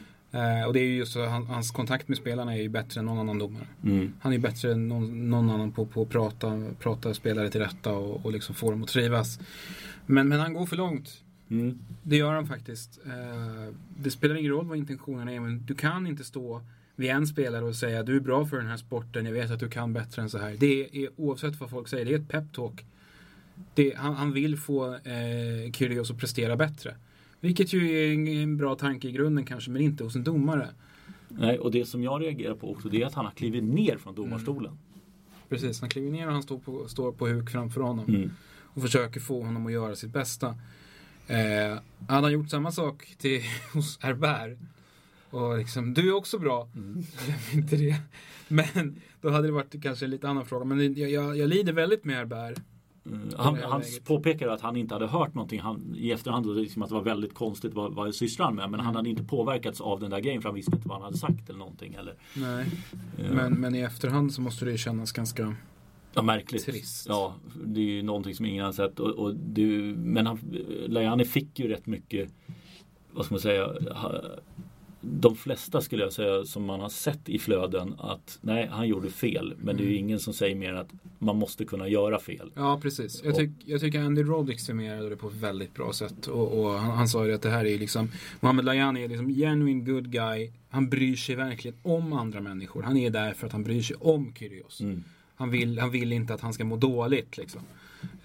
[0.68, 3.20] och det är ju just han, hans kontakt med spelarna är ju bättre än någon
[3.20, 3.68] annan domare.
[3.84, 4.14] Mm.
[4.22, 7.92] Han är bättre än någon, någon annan på, på att prata, prata spelare till rätta
[7.92, 9.40] och, och liksom få dem att trivas.
[10.06, 11.22] Men, men han går för långt.
[11.50, 11.80] Mm.
[12.04, 13.00] Det gör han faktiskt.
[13.06, 16.62] Eh, det spelar ingen roll vad intentionen är, men du kan inte stå
[16.96, 19.60] vid en spelare och säga du är bra för den här sporten, jag vet att
[19.60, 20.56] du kan bättre än så här.
[20.60, 22.86] Det är oavsett vad folk säger, det är ett peptalk.
[23.96, 26.96] Han, han vill få eh, Kyrgios att prestera bättre.
[27.46, 30.70] Vilket ju är en, bra tanke i grunden kanske, men inte hos en domare.
[31.30, 33.98] Nej, och det som jag reagerar på också det är att han har klivit ner
[33.98, 34.78] från domarstolen.
[35.50, 38.06] Precis, han kliver ner och han står på, står på huk framför honom.
[38.10, 38.32] Mm.
[38.64, 40.48] och försöker få honom att göra sitt bästa.
[41.28, 43.42] Eh, hade han gjort samma sak till,
[43.74, 44.58] hos Herbert
[45.30, 46.70] och liksom, du är också bra.
[46.74, 47.04] Glöm
[47.54, 47.96] inte det.
[48.48, 50.66] Men då hade det varit kanske en lite annan fråga.
[50.66, 52.60] Men jag, jag, jag lider väldigt med Herbert.
[53.06, 53.30] Mm.
[53.38, 56.48] Han, han påpekar att han inte hade hört någonting han, i efterhand.
[56.50, 58.70] och Liksom att det var väldigt konstigt vad, vad sysslar han med.
[58.72, 61.06] Men han hade inte påverkats av den där grejen för han visste inte vad han
[61.06, 61.94] hade sagt eller någonting.
[61.94, 62.66] Eller, Nej.
[63.20, 65.56] eh, Men, men i efterhand så måste det kännas ganska...
[66.14, 66.66] Ja, märkligt.
[66.66, 67.06] Trist.
[67.10, 69.00] Ja, det är ju någonting som ingen har sett.
[69.00, 70.40] Och, och det, men han,
[70.88, 72.30] Lajani fick ju rätt mycket,
[73.12, 73.68] vad ska man säga,
[75.08, 79.10] de flesta skulle jag säga som man har sett i flöden att nej, han gjorde
[79.10, 79.54] fel.
[79.58, 82.52] Men det är ju ingen som säger mer än att man måste kunna göra fel.
[82.56, 83.24] Ja, precis.
[83.24, 86.28] Jag, tyck, jag tycker Andy Roddick summerade det på ett väldigt bra sätt.
[86.28, 88.10] Och, och han, han sa ju att det här är liksom...
[88.40, 90.52] Mohamed Lajani är liksom genuine good guy.
[90.70, 92.84] Han bryr sig verkligen om andra människor.
[92.84, 94.82] Han är där för att han bryr sig om Kyrgios.
[94.82, 95.04] Mm.
[95.36, 97.62] Han vill, han vill inte att han ska må dåligt liksom.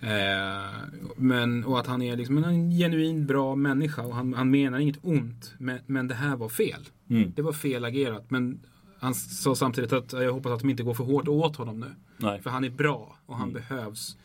[0.00, 0.70] Eh,
[1.16, 4.98] men, och att han är liksom en genuin bra människa och han, han menar inget
[5.02, 5.54] ont.
[5.58, 6.88] Men, men det här var fel.
[7.10, 7.32] Mm.
[7.36, 8.30] Det var fel agerat.
[8.30, 8.60] Men
[8.98, 11.86] Han sa samtidigt att jag hoppas att de inte går för hårt åt honom nu.
[12.16, 12.40] Nej.
[12.42, 13.62] För han är bra och han Mm.
[13.62, 14.16] behövs.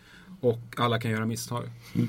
[0.41, 1.63] Och alla kan göra misstag.
[1.95, 2.07] Mm.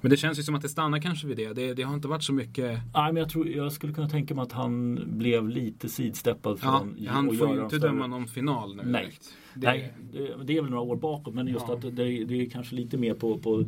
[0.00, 1.52] Men det känns ju som att det stannar kanske vid det.
[1.52, 2.80] Det, det har inte varit så mycket.
[2.94, 6.78] Nej, men jag, tror, jag skulle kunna tänka mig att han blev lite sidsteppad Ja,
[6.78, 9.02] från han att får ju inte döma någon final nu Nej.
[9.02, 9.34] direkt.
[9.54, 9.92] Det, Nej,
[10.44, 11.74] det, är väl några år bakåt men just Ja.
[11.74, 11.90] att det,
[12.24, 13.64] det är kanske lite mer på, på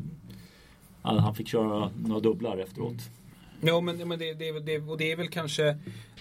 [1.02, 3.10] att han fick köra några dubblar efteråt.
[3.60, 5.78] Ja, men, men det, det, det, och det är väl kanske,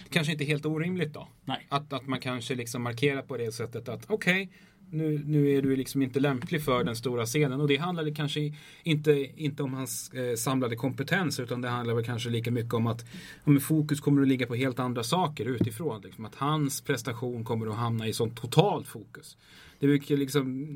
[0.09, 1.27] kanske inte helt orimligt då.
[1.45, 1.67] Nej.
[1.69, 4.49] Att, att man kanske liksom markerar på det sättet att okej,
[4.91, 7.61] nu, nu är du liksom inte lämplig för den stora scenen.
[7.61, 12.05] Och det handlar kanske inte, inte om hans eh, samlade kompetens utan det handlar väl
[12.05, 13.05] kanske lika mycket om att
[13.43, 16.01] ja, fokus kommer att ligga på helt andra saker utifrån.
[16.01, 19.37] Liksom, att hans prestation kommer att hamna i sånt totalt fokus.
[19.79, 20.67] Det är mycket liksom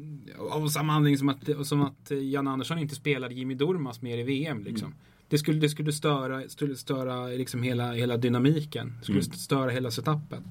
[0.51, 4.17] av samma anledning som att, som att eh, Jan Andersson inte spelade Jimmy Durmaz mer
[4.17, 4.63] i VM.
[4.63, 4.93] Liksom.
[5.29, 8.93] Det skulle, det skulle störa, skulle störa liksom hela, hela dynamiken.
[8.99, 9.31] Det skulle Mm.
[9.31, 10.43] störa hela setupen.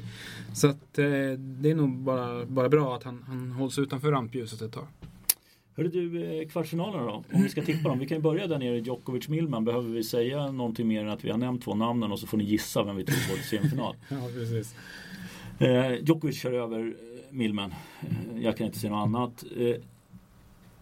[0.54, 1.04] Så att eh,
[1.38, 4.86] det är nog bara, bara bra att han, han hålls utanför rampljuset ett tag.
[5.76, 7.24] Hörru du, eh, kvartsfinalerna då?
[7.32, 7.98] Om vi ska tippa dem.
[7.98, 9.64] Vi kan ju börja där nere i Djokovic-Milman.
[9.64, 12.36] Behöver vi säga någonting mer än att vi har nämnt två namnen och så får
[12.38, 13.96] ni gissa vem vi tror går till semifinal.
[14.08, 14.74] Ja, precis.
[15.58, 16.92] Eh, Djokovic kör över eh,
[17.30, 17.74] Milman.
[18.00, 19.44] Eh, jag kan inte se något annat.
[19.56, 19.74] Eh,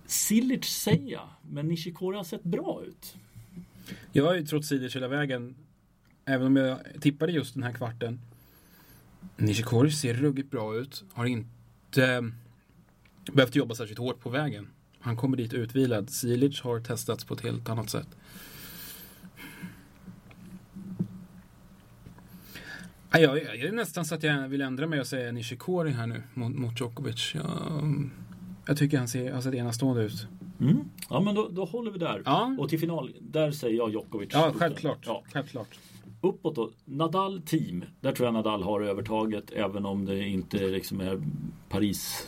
[0.06, 3.14] Silic säger men Nishikori har sett bra ut.
[4.12, 5.54] Jag har ju trott Sidic hela vägen.
[6.24, 8.20] Även om jag tippade just den här kvarten.
[9.36, 11.04] Nishikori ser ruggigt bra ut.
[11.12, 12.20] Har inte eh,
[13.32, 14.68] behövt jobba särskilt hårt på vägen.
[15.00, 16.10] Han kommer dit utvilad.
[16.10, 18.08] Silic har testats på ett helt annat sätt.
[23.12, 26.06] Ja, Jag, jag är nästan så att jag vill ändra mig och säga Nishikori här
[26.06, 27.34] nu mot, mot Djokovic.
[27.34, 28.10] Jag,
[28.66, 30.26] jag tycker han ser, han ser enastående ut.
[30.60, 30.78] Mm.
[31.10, 32.22] Ja, men då, då håller vi där.
[32.24, 34.28] Ja, Och till final, där säger jag Djokovic.
[34.32, 34.98] ja självklart.
[35.06, 35.22] Ja.
[35.32, 35.78] självklart.
[36.20, 37.84] Uppåt då, Nadal team.
[38.00, 41.22] Där tror jag Nadal har övertaget även om det inte liksom är
[41.68, 42.26] Paris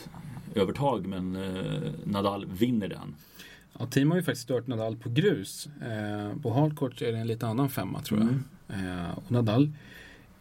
[0.55, 3.15] övertag men eh, Nadal vinner den.
[3.79, 5.69] Ja, team har ju faktiskt stört Nadal på grus.
[5.81, 8.29] Eh, på hardcourt är det en lite annan femma tror jag.
[8.79, 9.01] Mm.
[9.07, 9.71] Eh, och Nadal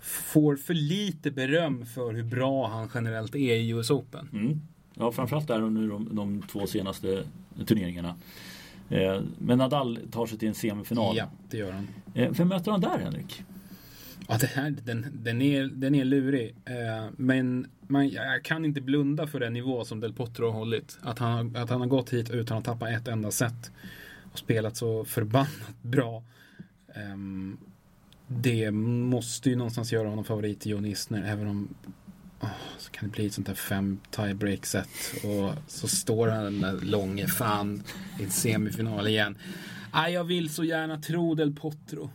[0.01, 4.29] får för lite beröm för hur bra han generellt är i US Open.
[4.33, 4.61] Mm.
[4.95, 7.25] Ja, framförallt där under de, de två senaste
[7.67, 8.15] turneringarna.
[8.91, 11.17] Eh, men Nadal tar sig till en semifinal.
[11.17, 11.89] Ja, det gör han.
[12.15, 13.45] Eh, vem möter han där Henrik?
[14.29, 16.55] Ja, det här, den, den, är, den är lurig.
[16.65, 20.99] Eh, men man, jag kan inte blunda för den nivå som Del Potro har hållit.
[21.03, 23.71] Att han, att han har gått hit utan att tappa ett enda set.
[24.33, 26.23] Och spelat så förbannat bra.
[26.95, 27.59] Ehm,
[28.27, 31.23] det måste ju någonstans göra honom favorit till Jon Isner.
[31.23, 31.69] Även om
[32.79, 34.89] så kan det bli ett sånt där fem tiebreak set.
[35.25, 37.83] Och så står han den där långe fan
[38.21, 39.39] i en semifinal igen.
[39.91, 42.11] Ah, jag vill så gärna tro Del Potro.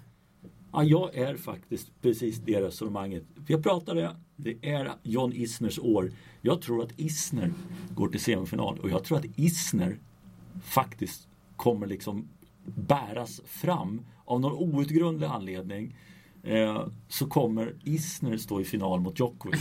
[0.72, 3.24] Ja, jag är faktiskt precis det resonemanget.
[3.48, 6.12] Jag pratade, det är John Isners år.
[6.42, 7.52] Jag tror att Isner
[7.90, 10.00] går till semifinal och jag tror att Isner
[10.64, 12.28] faktiskt kommer liksom
[12.66, 15.96] bäras fram av någon outgrundlig anledning.
[16.44, 19.60] Eh, så kommer Isner stå i final mot Djokovic.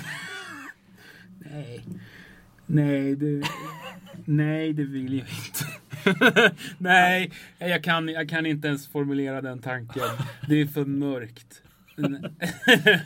[1.52, 1.84] Nej.
[2.66, 3.42] Nej, det,
[4.24, 6.54] nej, det vill jag inte.
[6.78, 10.02] nej, jag kan, jag kan inte ens formulera den tanken.
[10.48, 11.62] Det är för mörkt.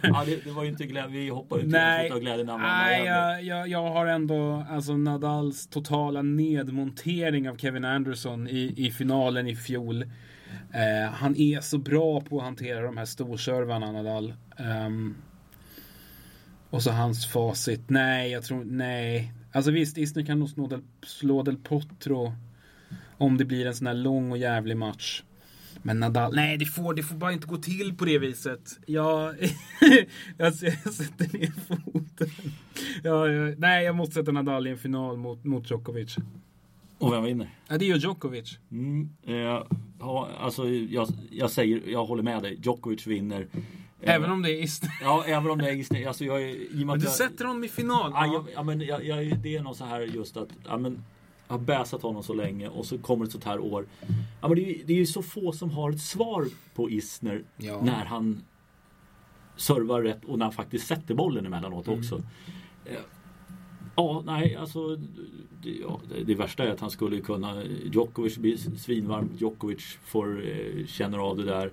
[0.02, 3.44] Ja, det, det var ju inte glädje, vi hoppade inte Nej, av glädjen nej jag,
[3.44, 9.56] jag, jag har ändå alltså Nadals totala nedmontering av Kevin Anderson i, i finalen i
[9.56, 10.02] fjol.
[10.72, 14.34] Eh, han är så bra på att hantera de här storservarna, Nadal.
[14.56, 15.14] Ehm,
[16.70, 17.90] och så hans facit.
[17.90, 19.32] Nej, jag tror nej.
[19.52, 22.32] Alltså visst, Isner kan nog slå Del, slå Del Potro
[23.18, 25.22] om det blir en sån här lång och jävlig match.
[25.82, 28.78] Men Nadal, nej det får, det får bara inte gå till på det viset.
[28.86, 29.34] Jag,
[30.36, 32.30] jag, jag sätter ner foten.
[33.02, 36.16] Ja, jag, nej, jag måste sätta Nadal i en final mot, mot Djokovic.
[36.98, 37.50] Och vem vinner?
[37.68, 38.58] Ja, det gör Djokovic.
[38.70, 39.62] Mm, eh,
[40.00, 42.58] ja, alltså jag, jag säger, jag håller med dig.
[42.62, 43.46] Djokovic vinner.
[44.02, 44.90] Även om det är Isner.
[45.02, 46.06] Ja, även om det är Isner.
[46.08, 48.10] Alltså jag, i Men du jag- sätter honom i final.
[48.14, 48.32] Ja, Ja.
[48.32, 51.02] jag, ja, men jag, jag, det är nog så här just att ja, men,
[51.48, 53.86] jag har bäsat honom så länge och så kommer ett sånt här år.
[54.40, 56.90] Ja, men det, är, ju- det är ju så få som har ett svar på
[56.90, 57.80] Isner Ja.
[57.84, 58.42] när han
[59.56, 61.98] servar rätt och när han faktiskt sätter bollen emellanåt Mm.
[61.98, 62.22] också.
[62.84, 62.94] Eh,
[63.96, 64.96] Ja, nej, alltså
[65.62, 70.44] det, ja, det, det värsta är att han skulle kunna Djokovic blir svinvarm, Djokovic får
[70.48, 71.70] eh, känner av det där.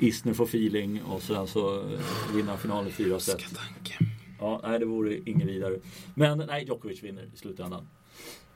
[0.00, 2.00] Isner får feeling och sen så eh,
[2.34, 3.40] vinner han finalen fyra set.
[3.40, 3.94] Ska tanke.
[4.40, 5.76] Ja, nej det vore inget vidare.
[6.14, 7.88] Men nej, Djokovic vinner i slutändan.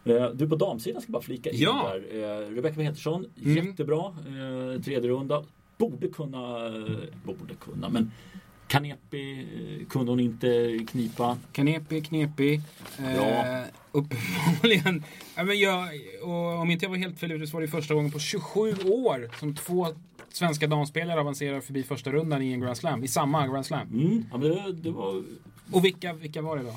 [0.04, 1.92] Eh, Du på damsidan ska bara flika in Ja.
[1.94, 2.22] där.
[2.22, 3.66] Eh, Rebecca Petersson, Mm.
[3.66, 4.14] jättebra.
[4.84, 5.44] Tredje runda.
[5.78, 6.70] Borde kunna,
[7.24, 8.10] borde kunna, men
[8.68, 9.46] Kanepi
[9.90, 11.38] kunde hon inte knipa.
[11.52, 12.60] Knepig, knepig.
[12.98, 15.02] Eh, uppenbarligen.
[15.36, 15.88] Ja, men jag,
[16.22, 18.60] och om inte jag var helt fel ute så var det första gången på 27
[18.84, 19.86] år som två
[20.36, 23.04] svenska damspelare avancerar förbi första rundan i en Grand Slam.
[23.04, 23.88] I samma Grand Slam.
[23.88, 25.22] Mm, ja, men det, det var...
[25.72, 26.74] Och vilka, vilka var det då?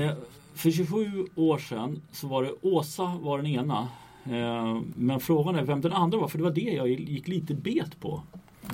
[0.00, 0.12] Eh,
[0.54, 3.88] för 27 år sedan så var det Åsa var den ena.
[4.24, 7.54] Eh, men frågan är vem den andra var, för det var det jag gick lite
[7.54, 8.22] bet på.
[8.62, 8.70] Eh,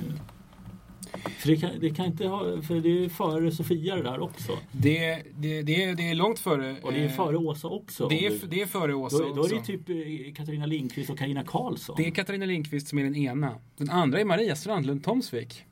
[1.11, 4.57] för det kan, det kan inte ha, för det är före Sofia det där också.
[4.71, 6.75] Det, det, det, är, det är långt före.
[6.81, 8.07] Och det är eh, före Åsa också.
[8.07, 9.71] Det är, det är före Åsa då, då är det också.
[9.71, 11.95] typ eh, Katarina Lindqvist och Carina Karlsson.
[11.97, 13.55] Det är Katarina Lindqvist som är den ena.
[13.77, 15.63] Den andra är Maria Strandlund Tomsvik.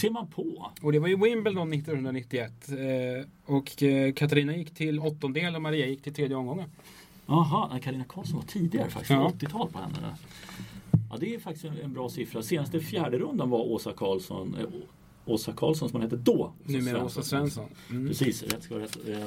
[0.00, 0.72] ser man på.
[0.82, 2.52] Och det var ju Wimbledon 1991.
[2.68, 3.66] Eh, och
[4.16, 6.68] Katarina gick till åttondel och Maria gick till tredje omgången.
[7.26, 9.10] Jaha, nej, Carina Karlsson var tidigare faktiskt.
[9.10, 9.32] Ja.
[9.40, 9.94] 80-tal på henne.
[10.00, 10.14] där.
[11.14, 12.42] Ja, det är faktiskt en, en bra siffra.
[12.42, 14.56] Senaste fjärde rundan var Åsa Karlsson.
[14.60, 14.66] Eh,
[15.26, 16.52] Åsa Karlsson som hon hette då.
[16.64, 17.64] Numera Åsa Svensson.
[17.90, 18.08] Mm.
[18.08, 18.98] Precis, rätt ska vara rätt.
[19.08, 19.18] Eh,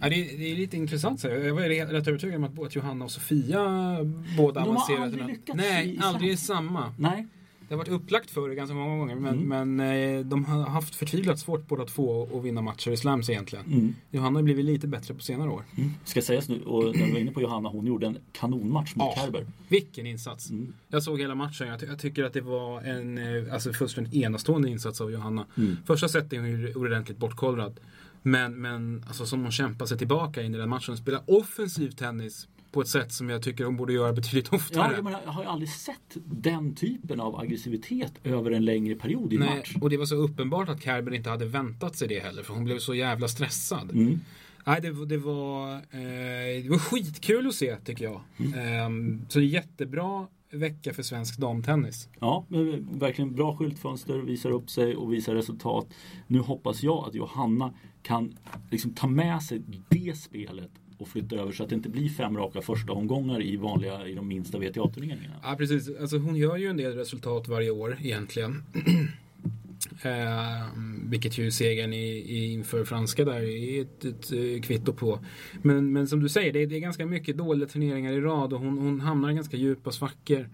[0.00, 1.20] Ja, det, är, det är lite intressant.
[1.20, 3.98] Så jag var rätt övertygad om att, att Johanna och Sofia
[4.38, 6.94] båda De har aldrig lyckats Nej, i aldrig samma.
[6.98, 7.26] nej,
[7.72, 9.14] Det har varit upplagt för det ganska många gånger.
[9.14, 9.76] Men, Mm.
[9.76, 13.64] men eh, de har haft förtvivlat svårt båda två att vinna matcher i slams egentligen.
[13.66, 13.94] mm.
[14.10, 15.62] Johanna har blivit lite bättre på senare år.
[16.04, 19.12] ska sägas nu, och när vi var inne på Johanna, hon gjorde en kanonmatch mot
[19.16, 19.22] Ja.
[19.24, 19.46] Kerber.
[19.68, 20.50] Vilken insats!
[20.50, 20.72] Mm.
[20.88, 21.68] Jag såg hela matchen.
[21.68, 25.46] Jag, ty- jag tycker att det var en eh, alltså fullständigt enastående insats av Johanna.
[25.56, 25.76] Mm.
[25.86, 27.80] Första set är hon ju ordentligt bortkollrad.
[28.22, 30.96] Men, men alltså, som hon kämpar sig tillbaka in i den matchen.
[30.96, 34.92] Spelar offensiv tennis på ett sätt som jag tycker hon borde göra betydligt Ja, oftare.
[34.94, 39.32] jag, menar, jag har ju aldrig sett den typen av aggressivitet över en längre period
[39.32, 39.76] i Nej, match.
[39.80, 42.42] och det var så uppenbart att Kerber inte hade väntat sig det heller.
[42.42, 43.90] För hon blev så jävla stressad.
[43.90, 44.20] Mm.
[44.66, 48.20] Nej, det, det, var, eh, det var skitkul att se tycker jag.
[48.38, 48.88] Eh,
[49.28, 52.08] så jättebra vecka för svensk damtennis.
[52.20, 52.44] Ja,
[52.92, 55.86] verkligen bra skyltfönster, visar upp sig och visar resultat.
[56.26, 58.38] Nu hoppas jag att Johanna kan
[58.70, 60.70] liksom ta med sig det spelet
[61.02, 64.14] och flytta över så att det inte blir fem raka första omgångar i vanliga, i
[64.14, 65.34] de minsta WTA-turneringarna.
[65.42, 65.90] Ja, precis.
[66.00, 68.62] Alltså, hon gör ju en del resultat varje år egentligen.
[70.02, 70.66] eh,
[71.04, 75.18] vilket ju segern i, i, inför franska där är ett, ett, eh, kvitto på.
[75.62, 78.52] Men, men som du säger, det är, det är ganska mycket dåliga turneringar i rad
[78.52, 80.48] och hon, hon hamnar i ganska djupa svackor.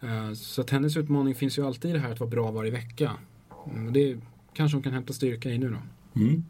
[0.00, 2.70] Eh, så att hennes utmaning finns ju alltid i det här att vara bra varje
[2.70, 3.12] vecka.
[3.70, 4.18] Mm, och det
[4.54, 5.78] kanske hon kan hämta styrka i nu då.
[6.16, 6.42] Mm.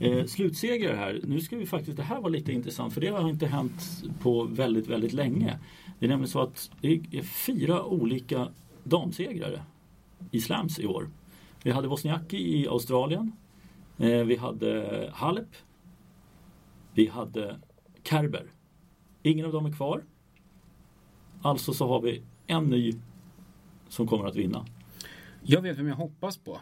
[0.00, 1.20] Eh, slutsegrare här.
[1.24, 4.44] Nu ska vi faktiskt, det här var lite intressant för det har inte hänt på
[4.44, 5.58] väldigt, väldigt länge.
[5.98, 8.48] Det är nämligen så att det är fyra olika
[8.84, 9.62] damsegrare
[10.30, 11.10] i slams i år.
[11.62, 13.32] Vi hade Wozniacki i Australien.
[13.98, 15.48] Eh, vi hade Halep.
[16.94, 17.60] Vi hade
[18.02, 18.46] Kerber.
[19.22, 20.04] Ingen av dem är kvar.
[21.42, 22.92] Alltså så har vi en ny
[23.88, 24.66] som kommer att vinna.
[25.42, 26.60] Jag vet vem jag hoppas på.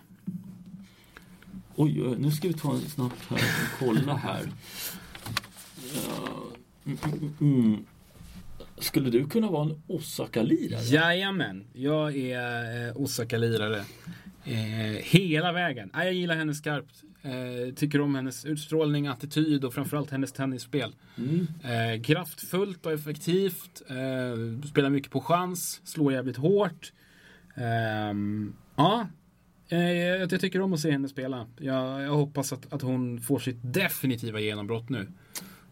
[1.78, 4.42] Oj, oj, nu ska vi ta en snabbt här och kolla här.
[6.84, 7.84] Mm, mm, mm.
[8.78, 10.82] Skulle du kunna vara en Osaka-lirare?
[10.82, 13.84] Jajamän, jag är eh, Osaka-lirare.
[14.44, 15.90] Eh, hela vägen.
[15.92, 17.02] Ah, jag gillar henne skarpt.
[17.22, 20.94] Eh, tycker om hennes utstrålning, attityd och framförallt hennes tennisspel.
[21.18, 21.46] Mm.
[21.64, 23.82] Eh, kraftfullt och effektivt.
[23.88, 26.92] Eh, spelar mycket på chans, slår jävligt hårt.
[27.54, 29.06] Ehm, ja,
[29.68, 31.46] jag, jag tycker om att se henne spela.
[31.58, 35.06] Jag, jag hoppas att, att hon får sitt definitiva genombrott nu.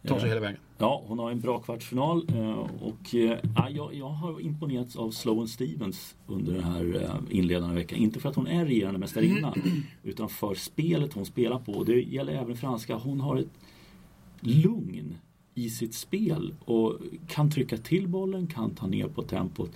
[0.07, 0.59] Tar sig hela vägen.
[0.77, 5.47] Ja, hon har en bra kvartsfinal eh, och eh, ja, jag, har imponerats av Sloane
[5.47, 7.99] Stevens under den här eh, inledande veckan.
[7.99, 9.53] Inte för att hon är regerande mästarinna
[10.03, 11.83] utan för spelet hon spelar på.
[11.83, 12.95] Det gäller även franska.
[12.95, 13.59] Hon har ett
[14.39, 15.17] lugn
[15.53, 19.71] i sitt spel och kan trycka till bollen, kan ta ner på tempot.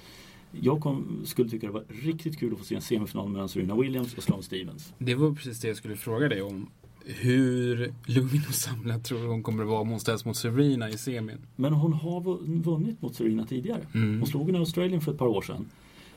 [0.51, 3.75] Jag kom, skulle tycka det var riktigt kul att få se en semifinal mellan Serena
[3.75, 4.93] Williams och Sloane Stevens.
[4.97, 6.69] Det var precis det jag skulle fråga dig om.
[7.05, 10.89] Hur lugn och samlad tror du hon kommer att vara om hon ställs mot Serena
[10.89, 11.37] i semin?
[11.55, 13.81] Men hon har vu- vunnit mot Serena tidigare.
[13.93, 14.19] Mm.
[14.19, 15.65] Hon slog en Australian för ett par år sedan.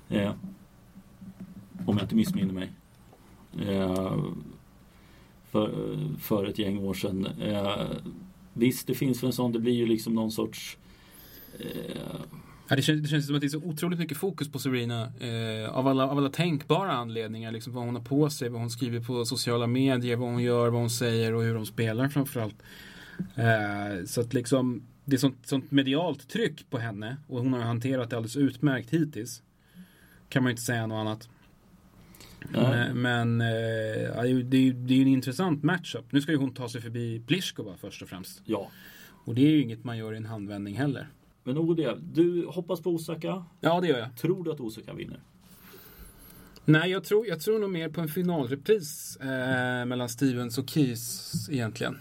[0.08, 0.32] Eh,
[1.86, 2.72] om jag inte missminner mig.
[3.68, 4.16] Eh,
[5.50, 7.26] för, för ett gäng år sedan.
[7.26, 7.86] Eh,
[8.52, 9.52] visst, det finns väl en sån.
[9.52, 10.78] Det blir ju liksom någon sorts...
[11.58, 12.20] Eh,
[12.68, 15.12] Ja, det, känns, det känns som att det är så otroligt mycket fokus på Serena.
[15.20, 17.52] Eh, av, alla, av alla tänkbara anledningar.
[17.52, 20.68] Liksom vad hon har på sig, vad hon skriver på sociala medier, vad hon gör,
[20.68, 22.62] vad hon säger och hur hon spelar framförallt.
[23.36, 27.60] Eh, så att liksom det är sånt, sånt medialt tryck på henne och hon har
[27.60, 29.42] hanterat det alldeles utmärkt hittills.
[30.28, 31.28] Kan man ju inte säga något annat.
[32.48, 32.92] Nej.
[32.94, 36.12] Men, men eh, det är ju en intressant matchup.
[36.12, 38.42] Nu ska ju hon ta sig förbi Pliskova först och främst.
[38.44, 38.70] ja,
[39.24, 41.08] Och det är ju inget man gör i en handvändning heller.
[41.44, 41.98] Men det.
[42.12, 43.44] Du hoppas på Osaka.
[43.60, 44.16] Ja, det gör jag.
[44.16, 45.20] Tror du att Osaka vinner?
[46.64, 51.32] Nej, jag tror, jag tror nog mer på en finalrepris eh, mellan Stevens och Keys
[51.50, 51.98] egentligen.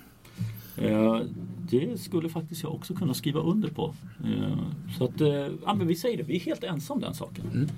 [0.78, 1.22] Eh,
[1.70, 3.94] det skulle faktiskt jag också kunna skriva under på.
[4.24, 4.58] Eh,
[4.98, 7.46] så att, eh, ja, men vi säger det, vi är helt ensamma om den saken.
[7.54, 7.70] Mm.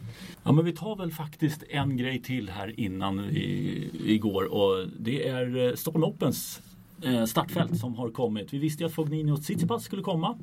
[0.44, 5.28] Ja, men vi tar väl faktiskt en grej till här innan i, igår och det
[5.28, 6.62] är eh, Stockholm Opens
[7.02, 8.54] eh, startfält som har kommit.
[8.54, 10.38] Vi visste ju att Fognini och Tsitsipas skulle komma.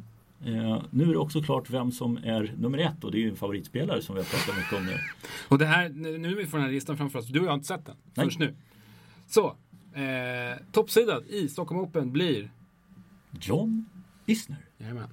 [0.44, 3.28] Eh, nu är det också klart vem som är nummer ett och det är ju
[3.30, 4.96] en favoritspelare som vi har pratat mycket om nu.
[5.48, 5.88] Och det här,
[6.18, 7.96] nu vi får den här listan framför oss, du och jag har inte sett den
[8.14, 8.26] Nej.
[8.26, 8.54] först nu.
[9.26, 9.56] Så,
[9.94, 12.50] eh, toppsidan i Stockholm Open blir...
[13.40, 13.84] John
[14.26, 14.58] Isner.
[14.78, 15.08] Jajamän.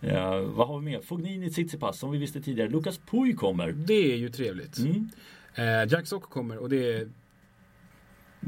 [0.00, 1.00] Eh, vad har vi mer?
[1.00, 2.68] Fognini, Tsitsipas som vi visste tidigare.
[2.70, 3.72] Lukas Puy kommer.
[3.72, 4.78] Det är ju trevligt.
[4.78, 5.08] Mm.
[5.54, 7.08] Eh, Jack Sock kommer och det är...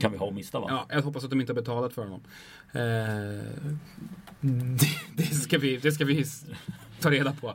[0.01, 0.67] Kan vi ha och mista va?
[0.71, 2.21] Ja, jag hoppas att de inte har betalat för honom.
[2.73, 2.81] Eh,
[4.41, 6.25] det, det, ska vi, det ska vi
[7.01, 7.49] ta reda på.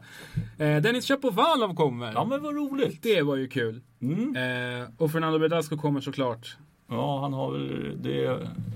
[0.64, 2.14] Eh, Dennis Shapovalov kommer.
[2.14, 3.02] Ja men vad roligt!
[3.02, 3.82] Det var ju kul.
[4.02, 4.36] Mm.
[4.82, 6.58] Eh, och Fernando Verdasco kommer såklart.
[6.90, 8.26] Ja han har väl, det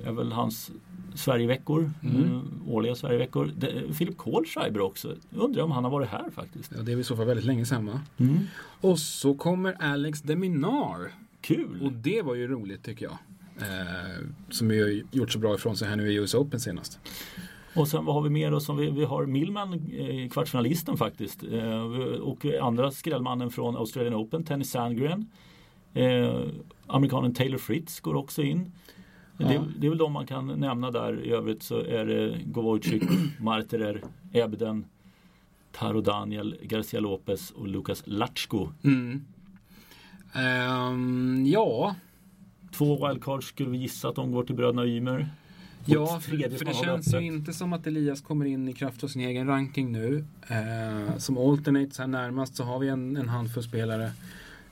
[0.05, 0.71] är väl hans
[1.15, 2.15] Sverigeveckor, Mm.
[2.23, 2.41] mm.
[2.67, 3.51] årliga Sverigeveckor.
[3.97, 5.15] Philip Kohlschreiber också.
[5.35, 6.71] Undrar om han har varit här faktiskt.
[6.75, 8.01] Ja, det är väl i så fall väldigt länge sedan va?
[8.17, 8.37] Mm.
[8.81, 11.11] Och så kommer Alex Deminar.
[11.41, 11.79] Kul!
[11.83, 13.17] Och det var ju roligt tycker jag.
[13.61, 16.99] Eh, som ju gjort så bra ifrån sig här nu i US Open senast.
[17.75, 18.59] Och sen vad har vi mer då?
[18.59, 21.43] Som vi, vi har Millman, eh, kvartsfinalisten faktiskt.
[21.43, 21.81] Eh,
[22.21, 25.29] och andra skrällmannen från Australian Open, Tenny Sandgren.
[25.93, 26.41] Eh,
[26.87, 28.71] amerikanen Taylor Fritz går också in.
[29.37, 29.47] Ja.
[29.47, 31.23] Det, det är väl de man kan nämna där.
[31.23, 33.03] I övrigt så är det Govojcik,
[33.39, 34.03] Marterer,
[34.33, 34.85] Ebden,
[35.71, 38.69] Taro Daniel, Garcia Lopez och Lukas Latchko.
[38.83, 39.25] Mm.
[40.33, 41.95] Ehm, ja,
[42.71, 45.29] Två wildcards skulle vi gissa att de går till bröderna Ymer.
[45.85, 49.21] Ja för, det känns ju inte som att Elias kommer in i kraft av sin
[49.21, 50.25] egen ranking nu.
[50.47, 54.11] Eh, som alternates här närmast så har vi en, en handfull spelare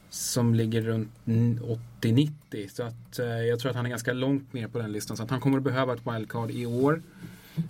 [0.09, 2.29] som ligger runt 80-90.
[2.73, 5.17] Så att eh, jag tror att han är ganska långt ner på den listan.
[5.17, 7.01] Så att han kommer att behöva ett wildcard i år.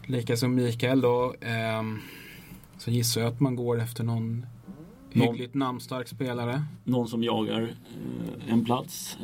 [0.06, 1.34] Likaså Mikael då.
[1.42, 2.00] ehm,
[2.78, 4.46] så gissar jag att man går efter någon
[5.14, 6.64] Någon- hyggligt namnstark spelare.
[6.84, 9.18] någon som jagar eh, en plats.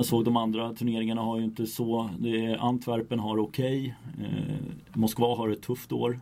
[0.00, 2.10] Jag såg de andra turneringarna har ju inte så.
[2.24, 3.94] Är, Antwerpen har okej.
[4.20, 4.54] Eh,
[4.94, 6.20] Moskva har ett tufft år.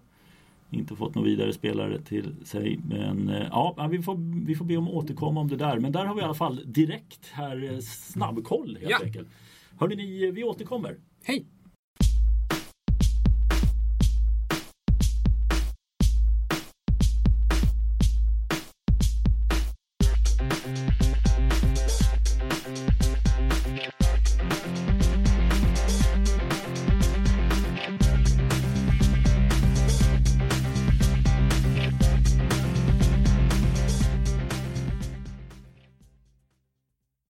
[0.71, 2.81] Inte fått några vidare spelare till sig.
[2.89, 5.79] Men eh, ja, vi får, vi får be om återkomma om det där.
[5.79, 8.99] Men där har vi i alla fall direkt här eh, snabbkoll helt Ja.
[9.05, 9.29] enkelt.
[9.79, 10.97] Hörde ni, vi återkommer.
[11.25, 11.47] Hej!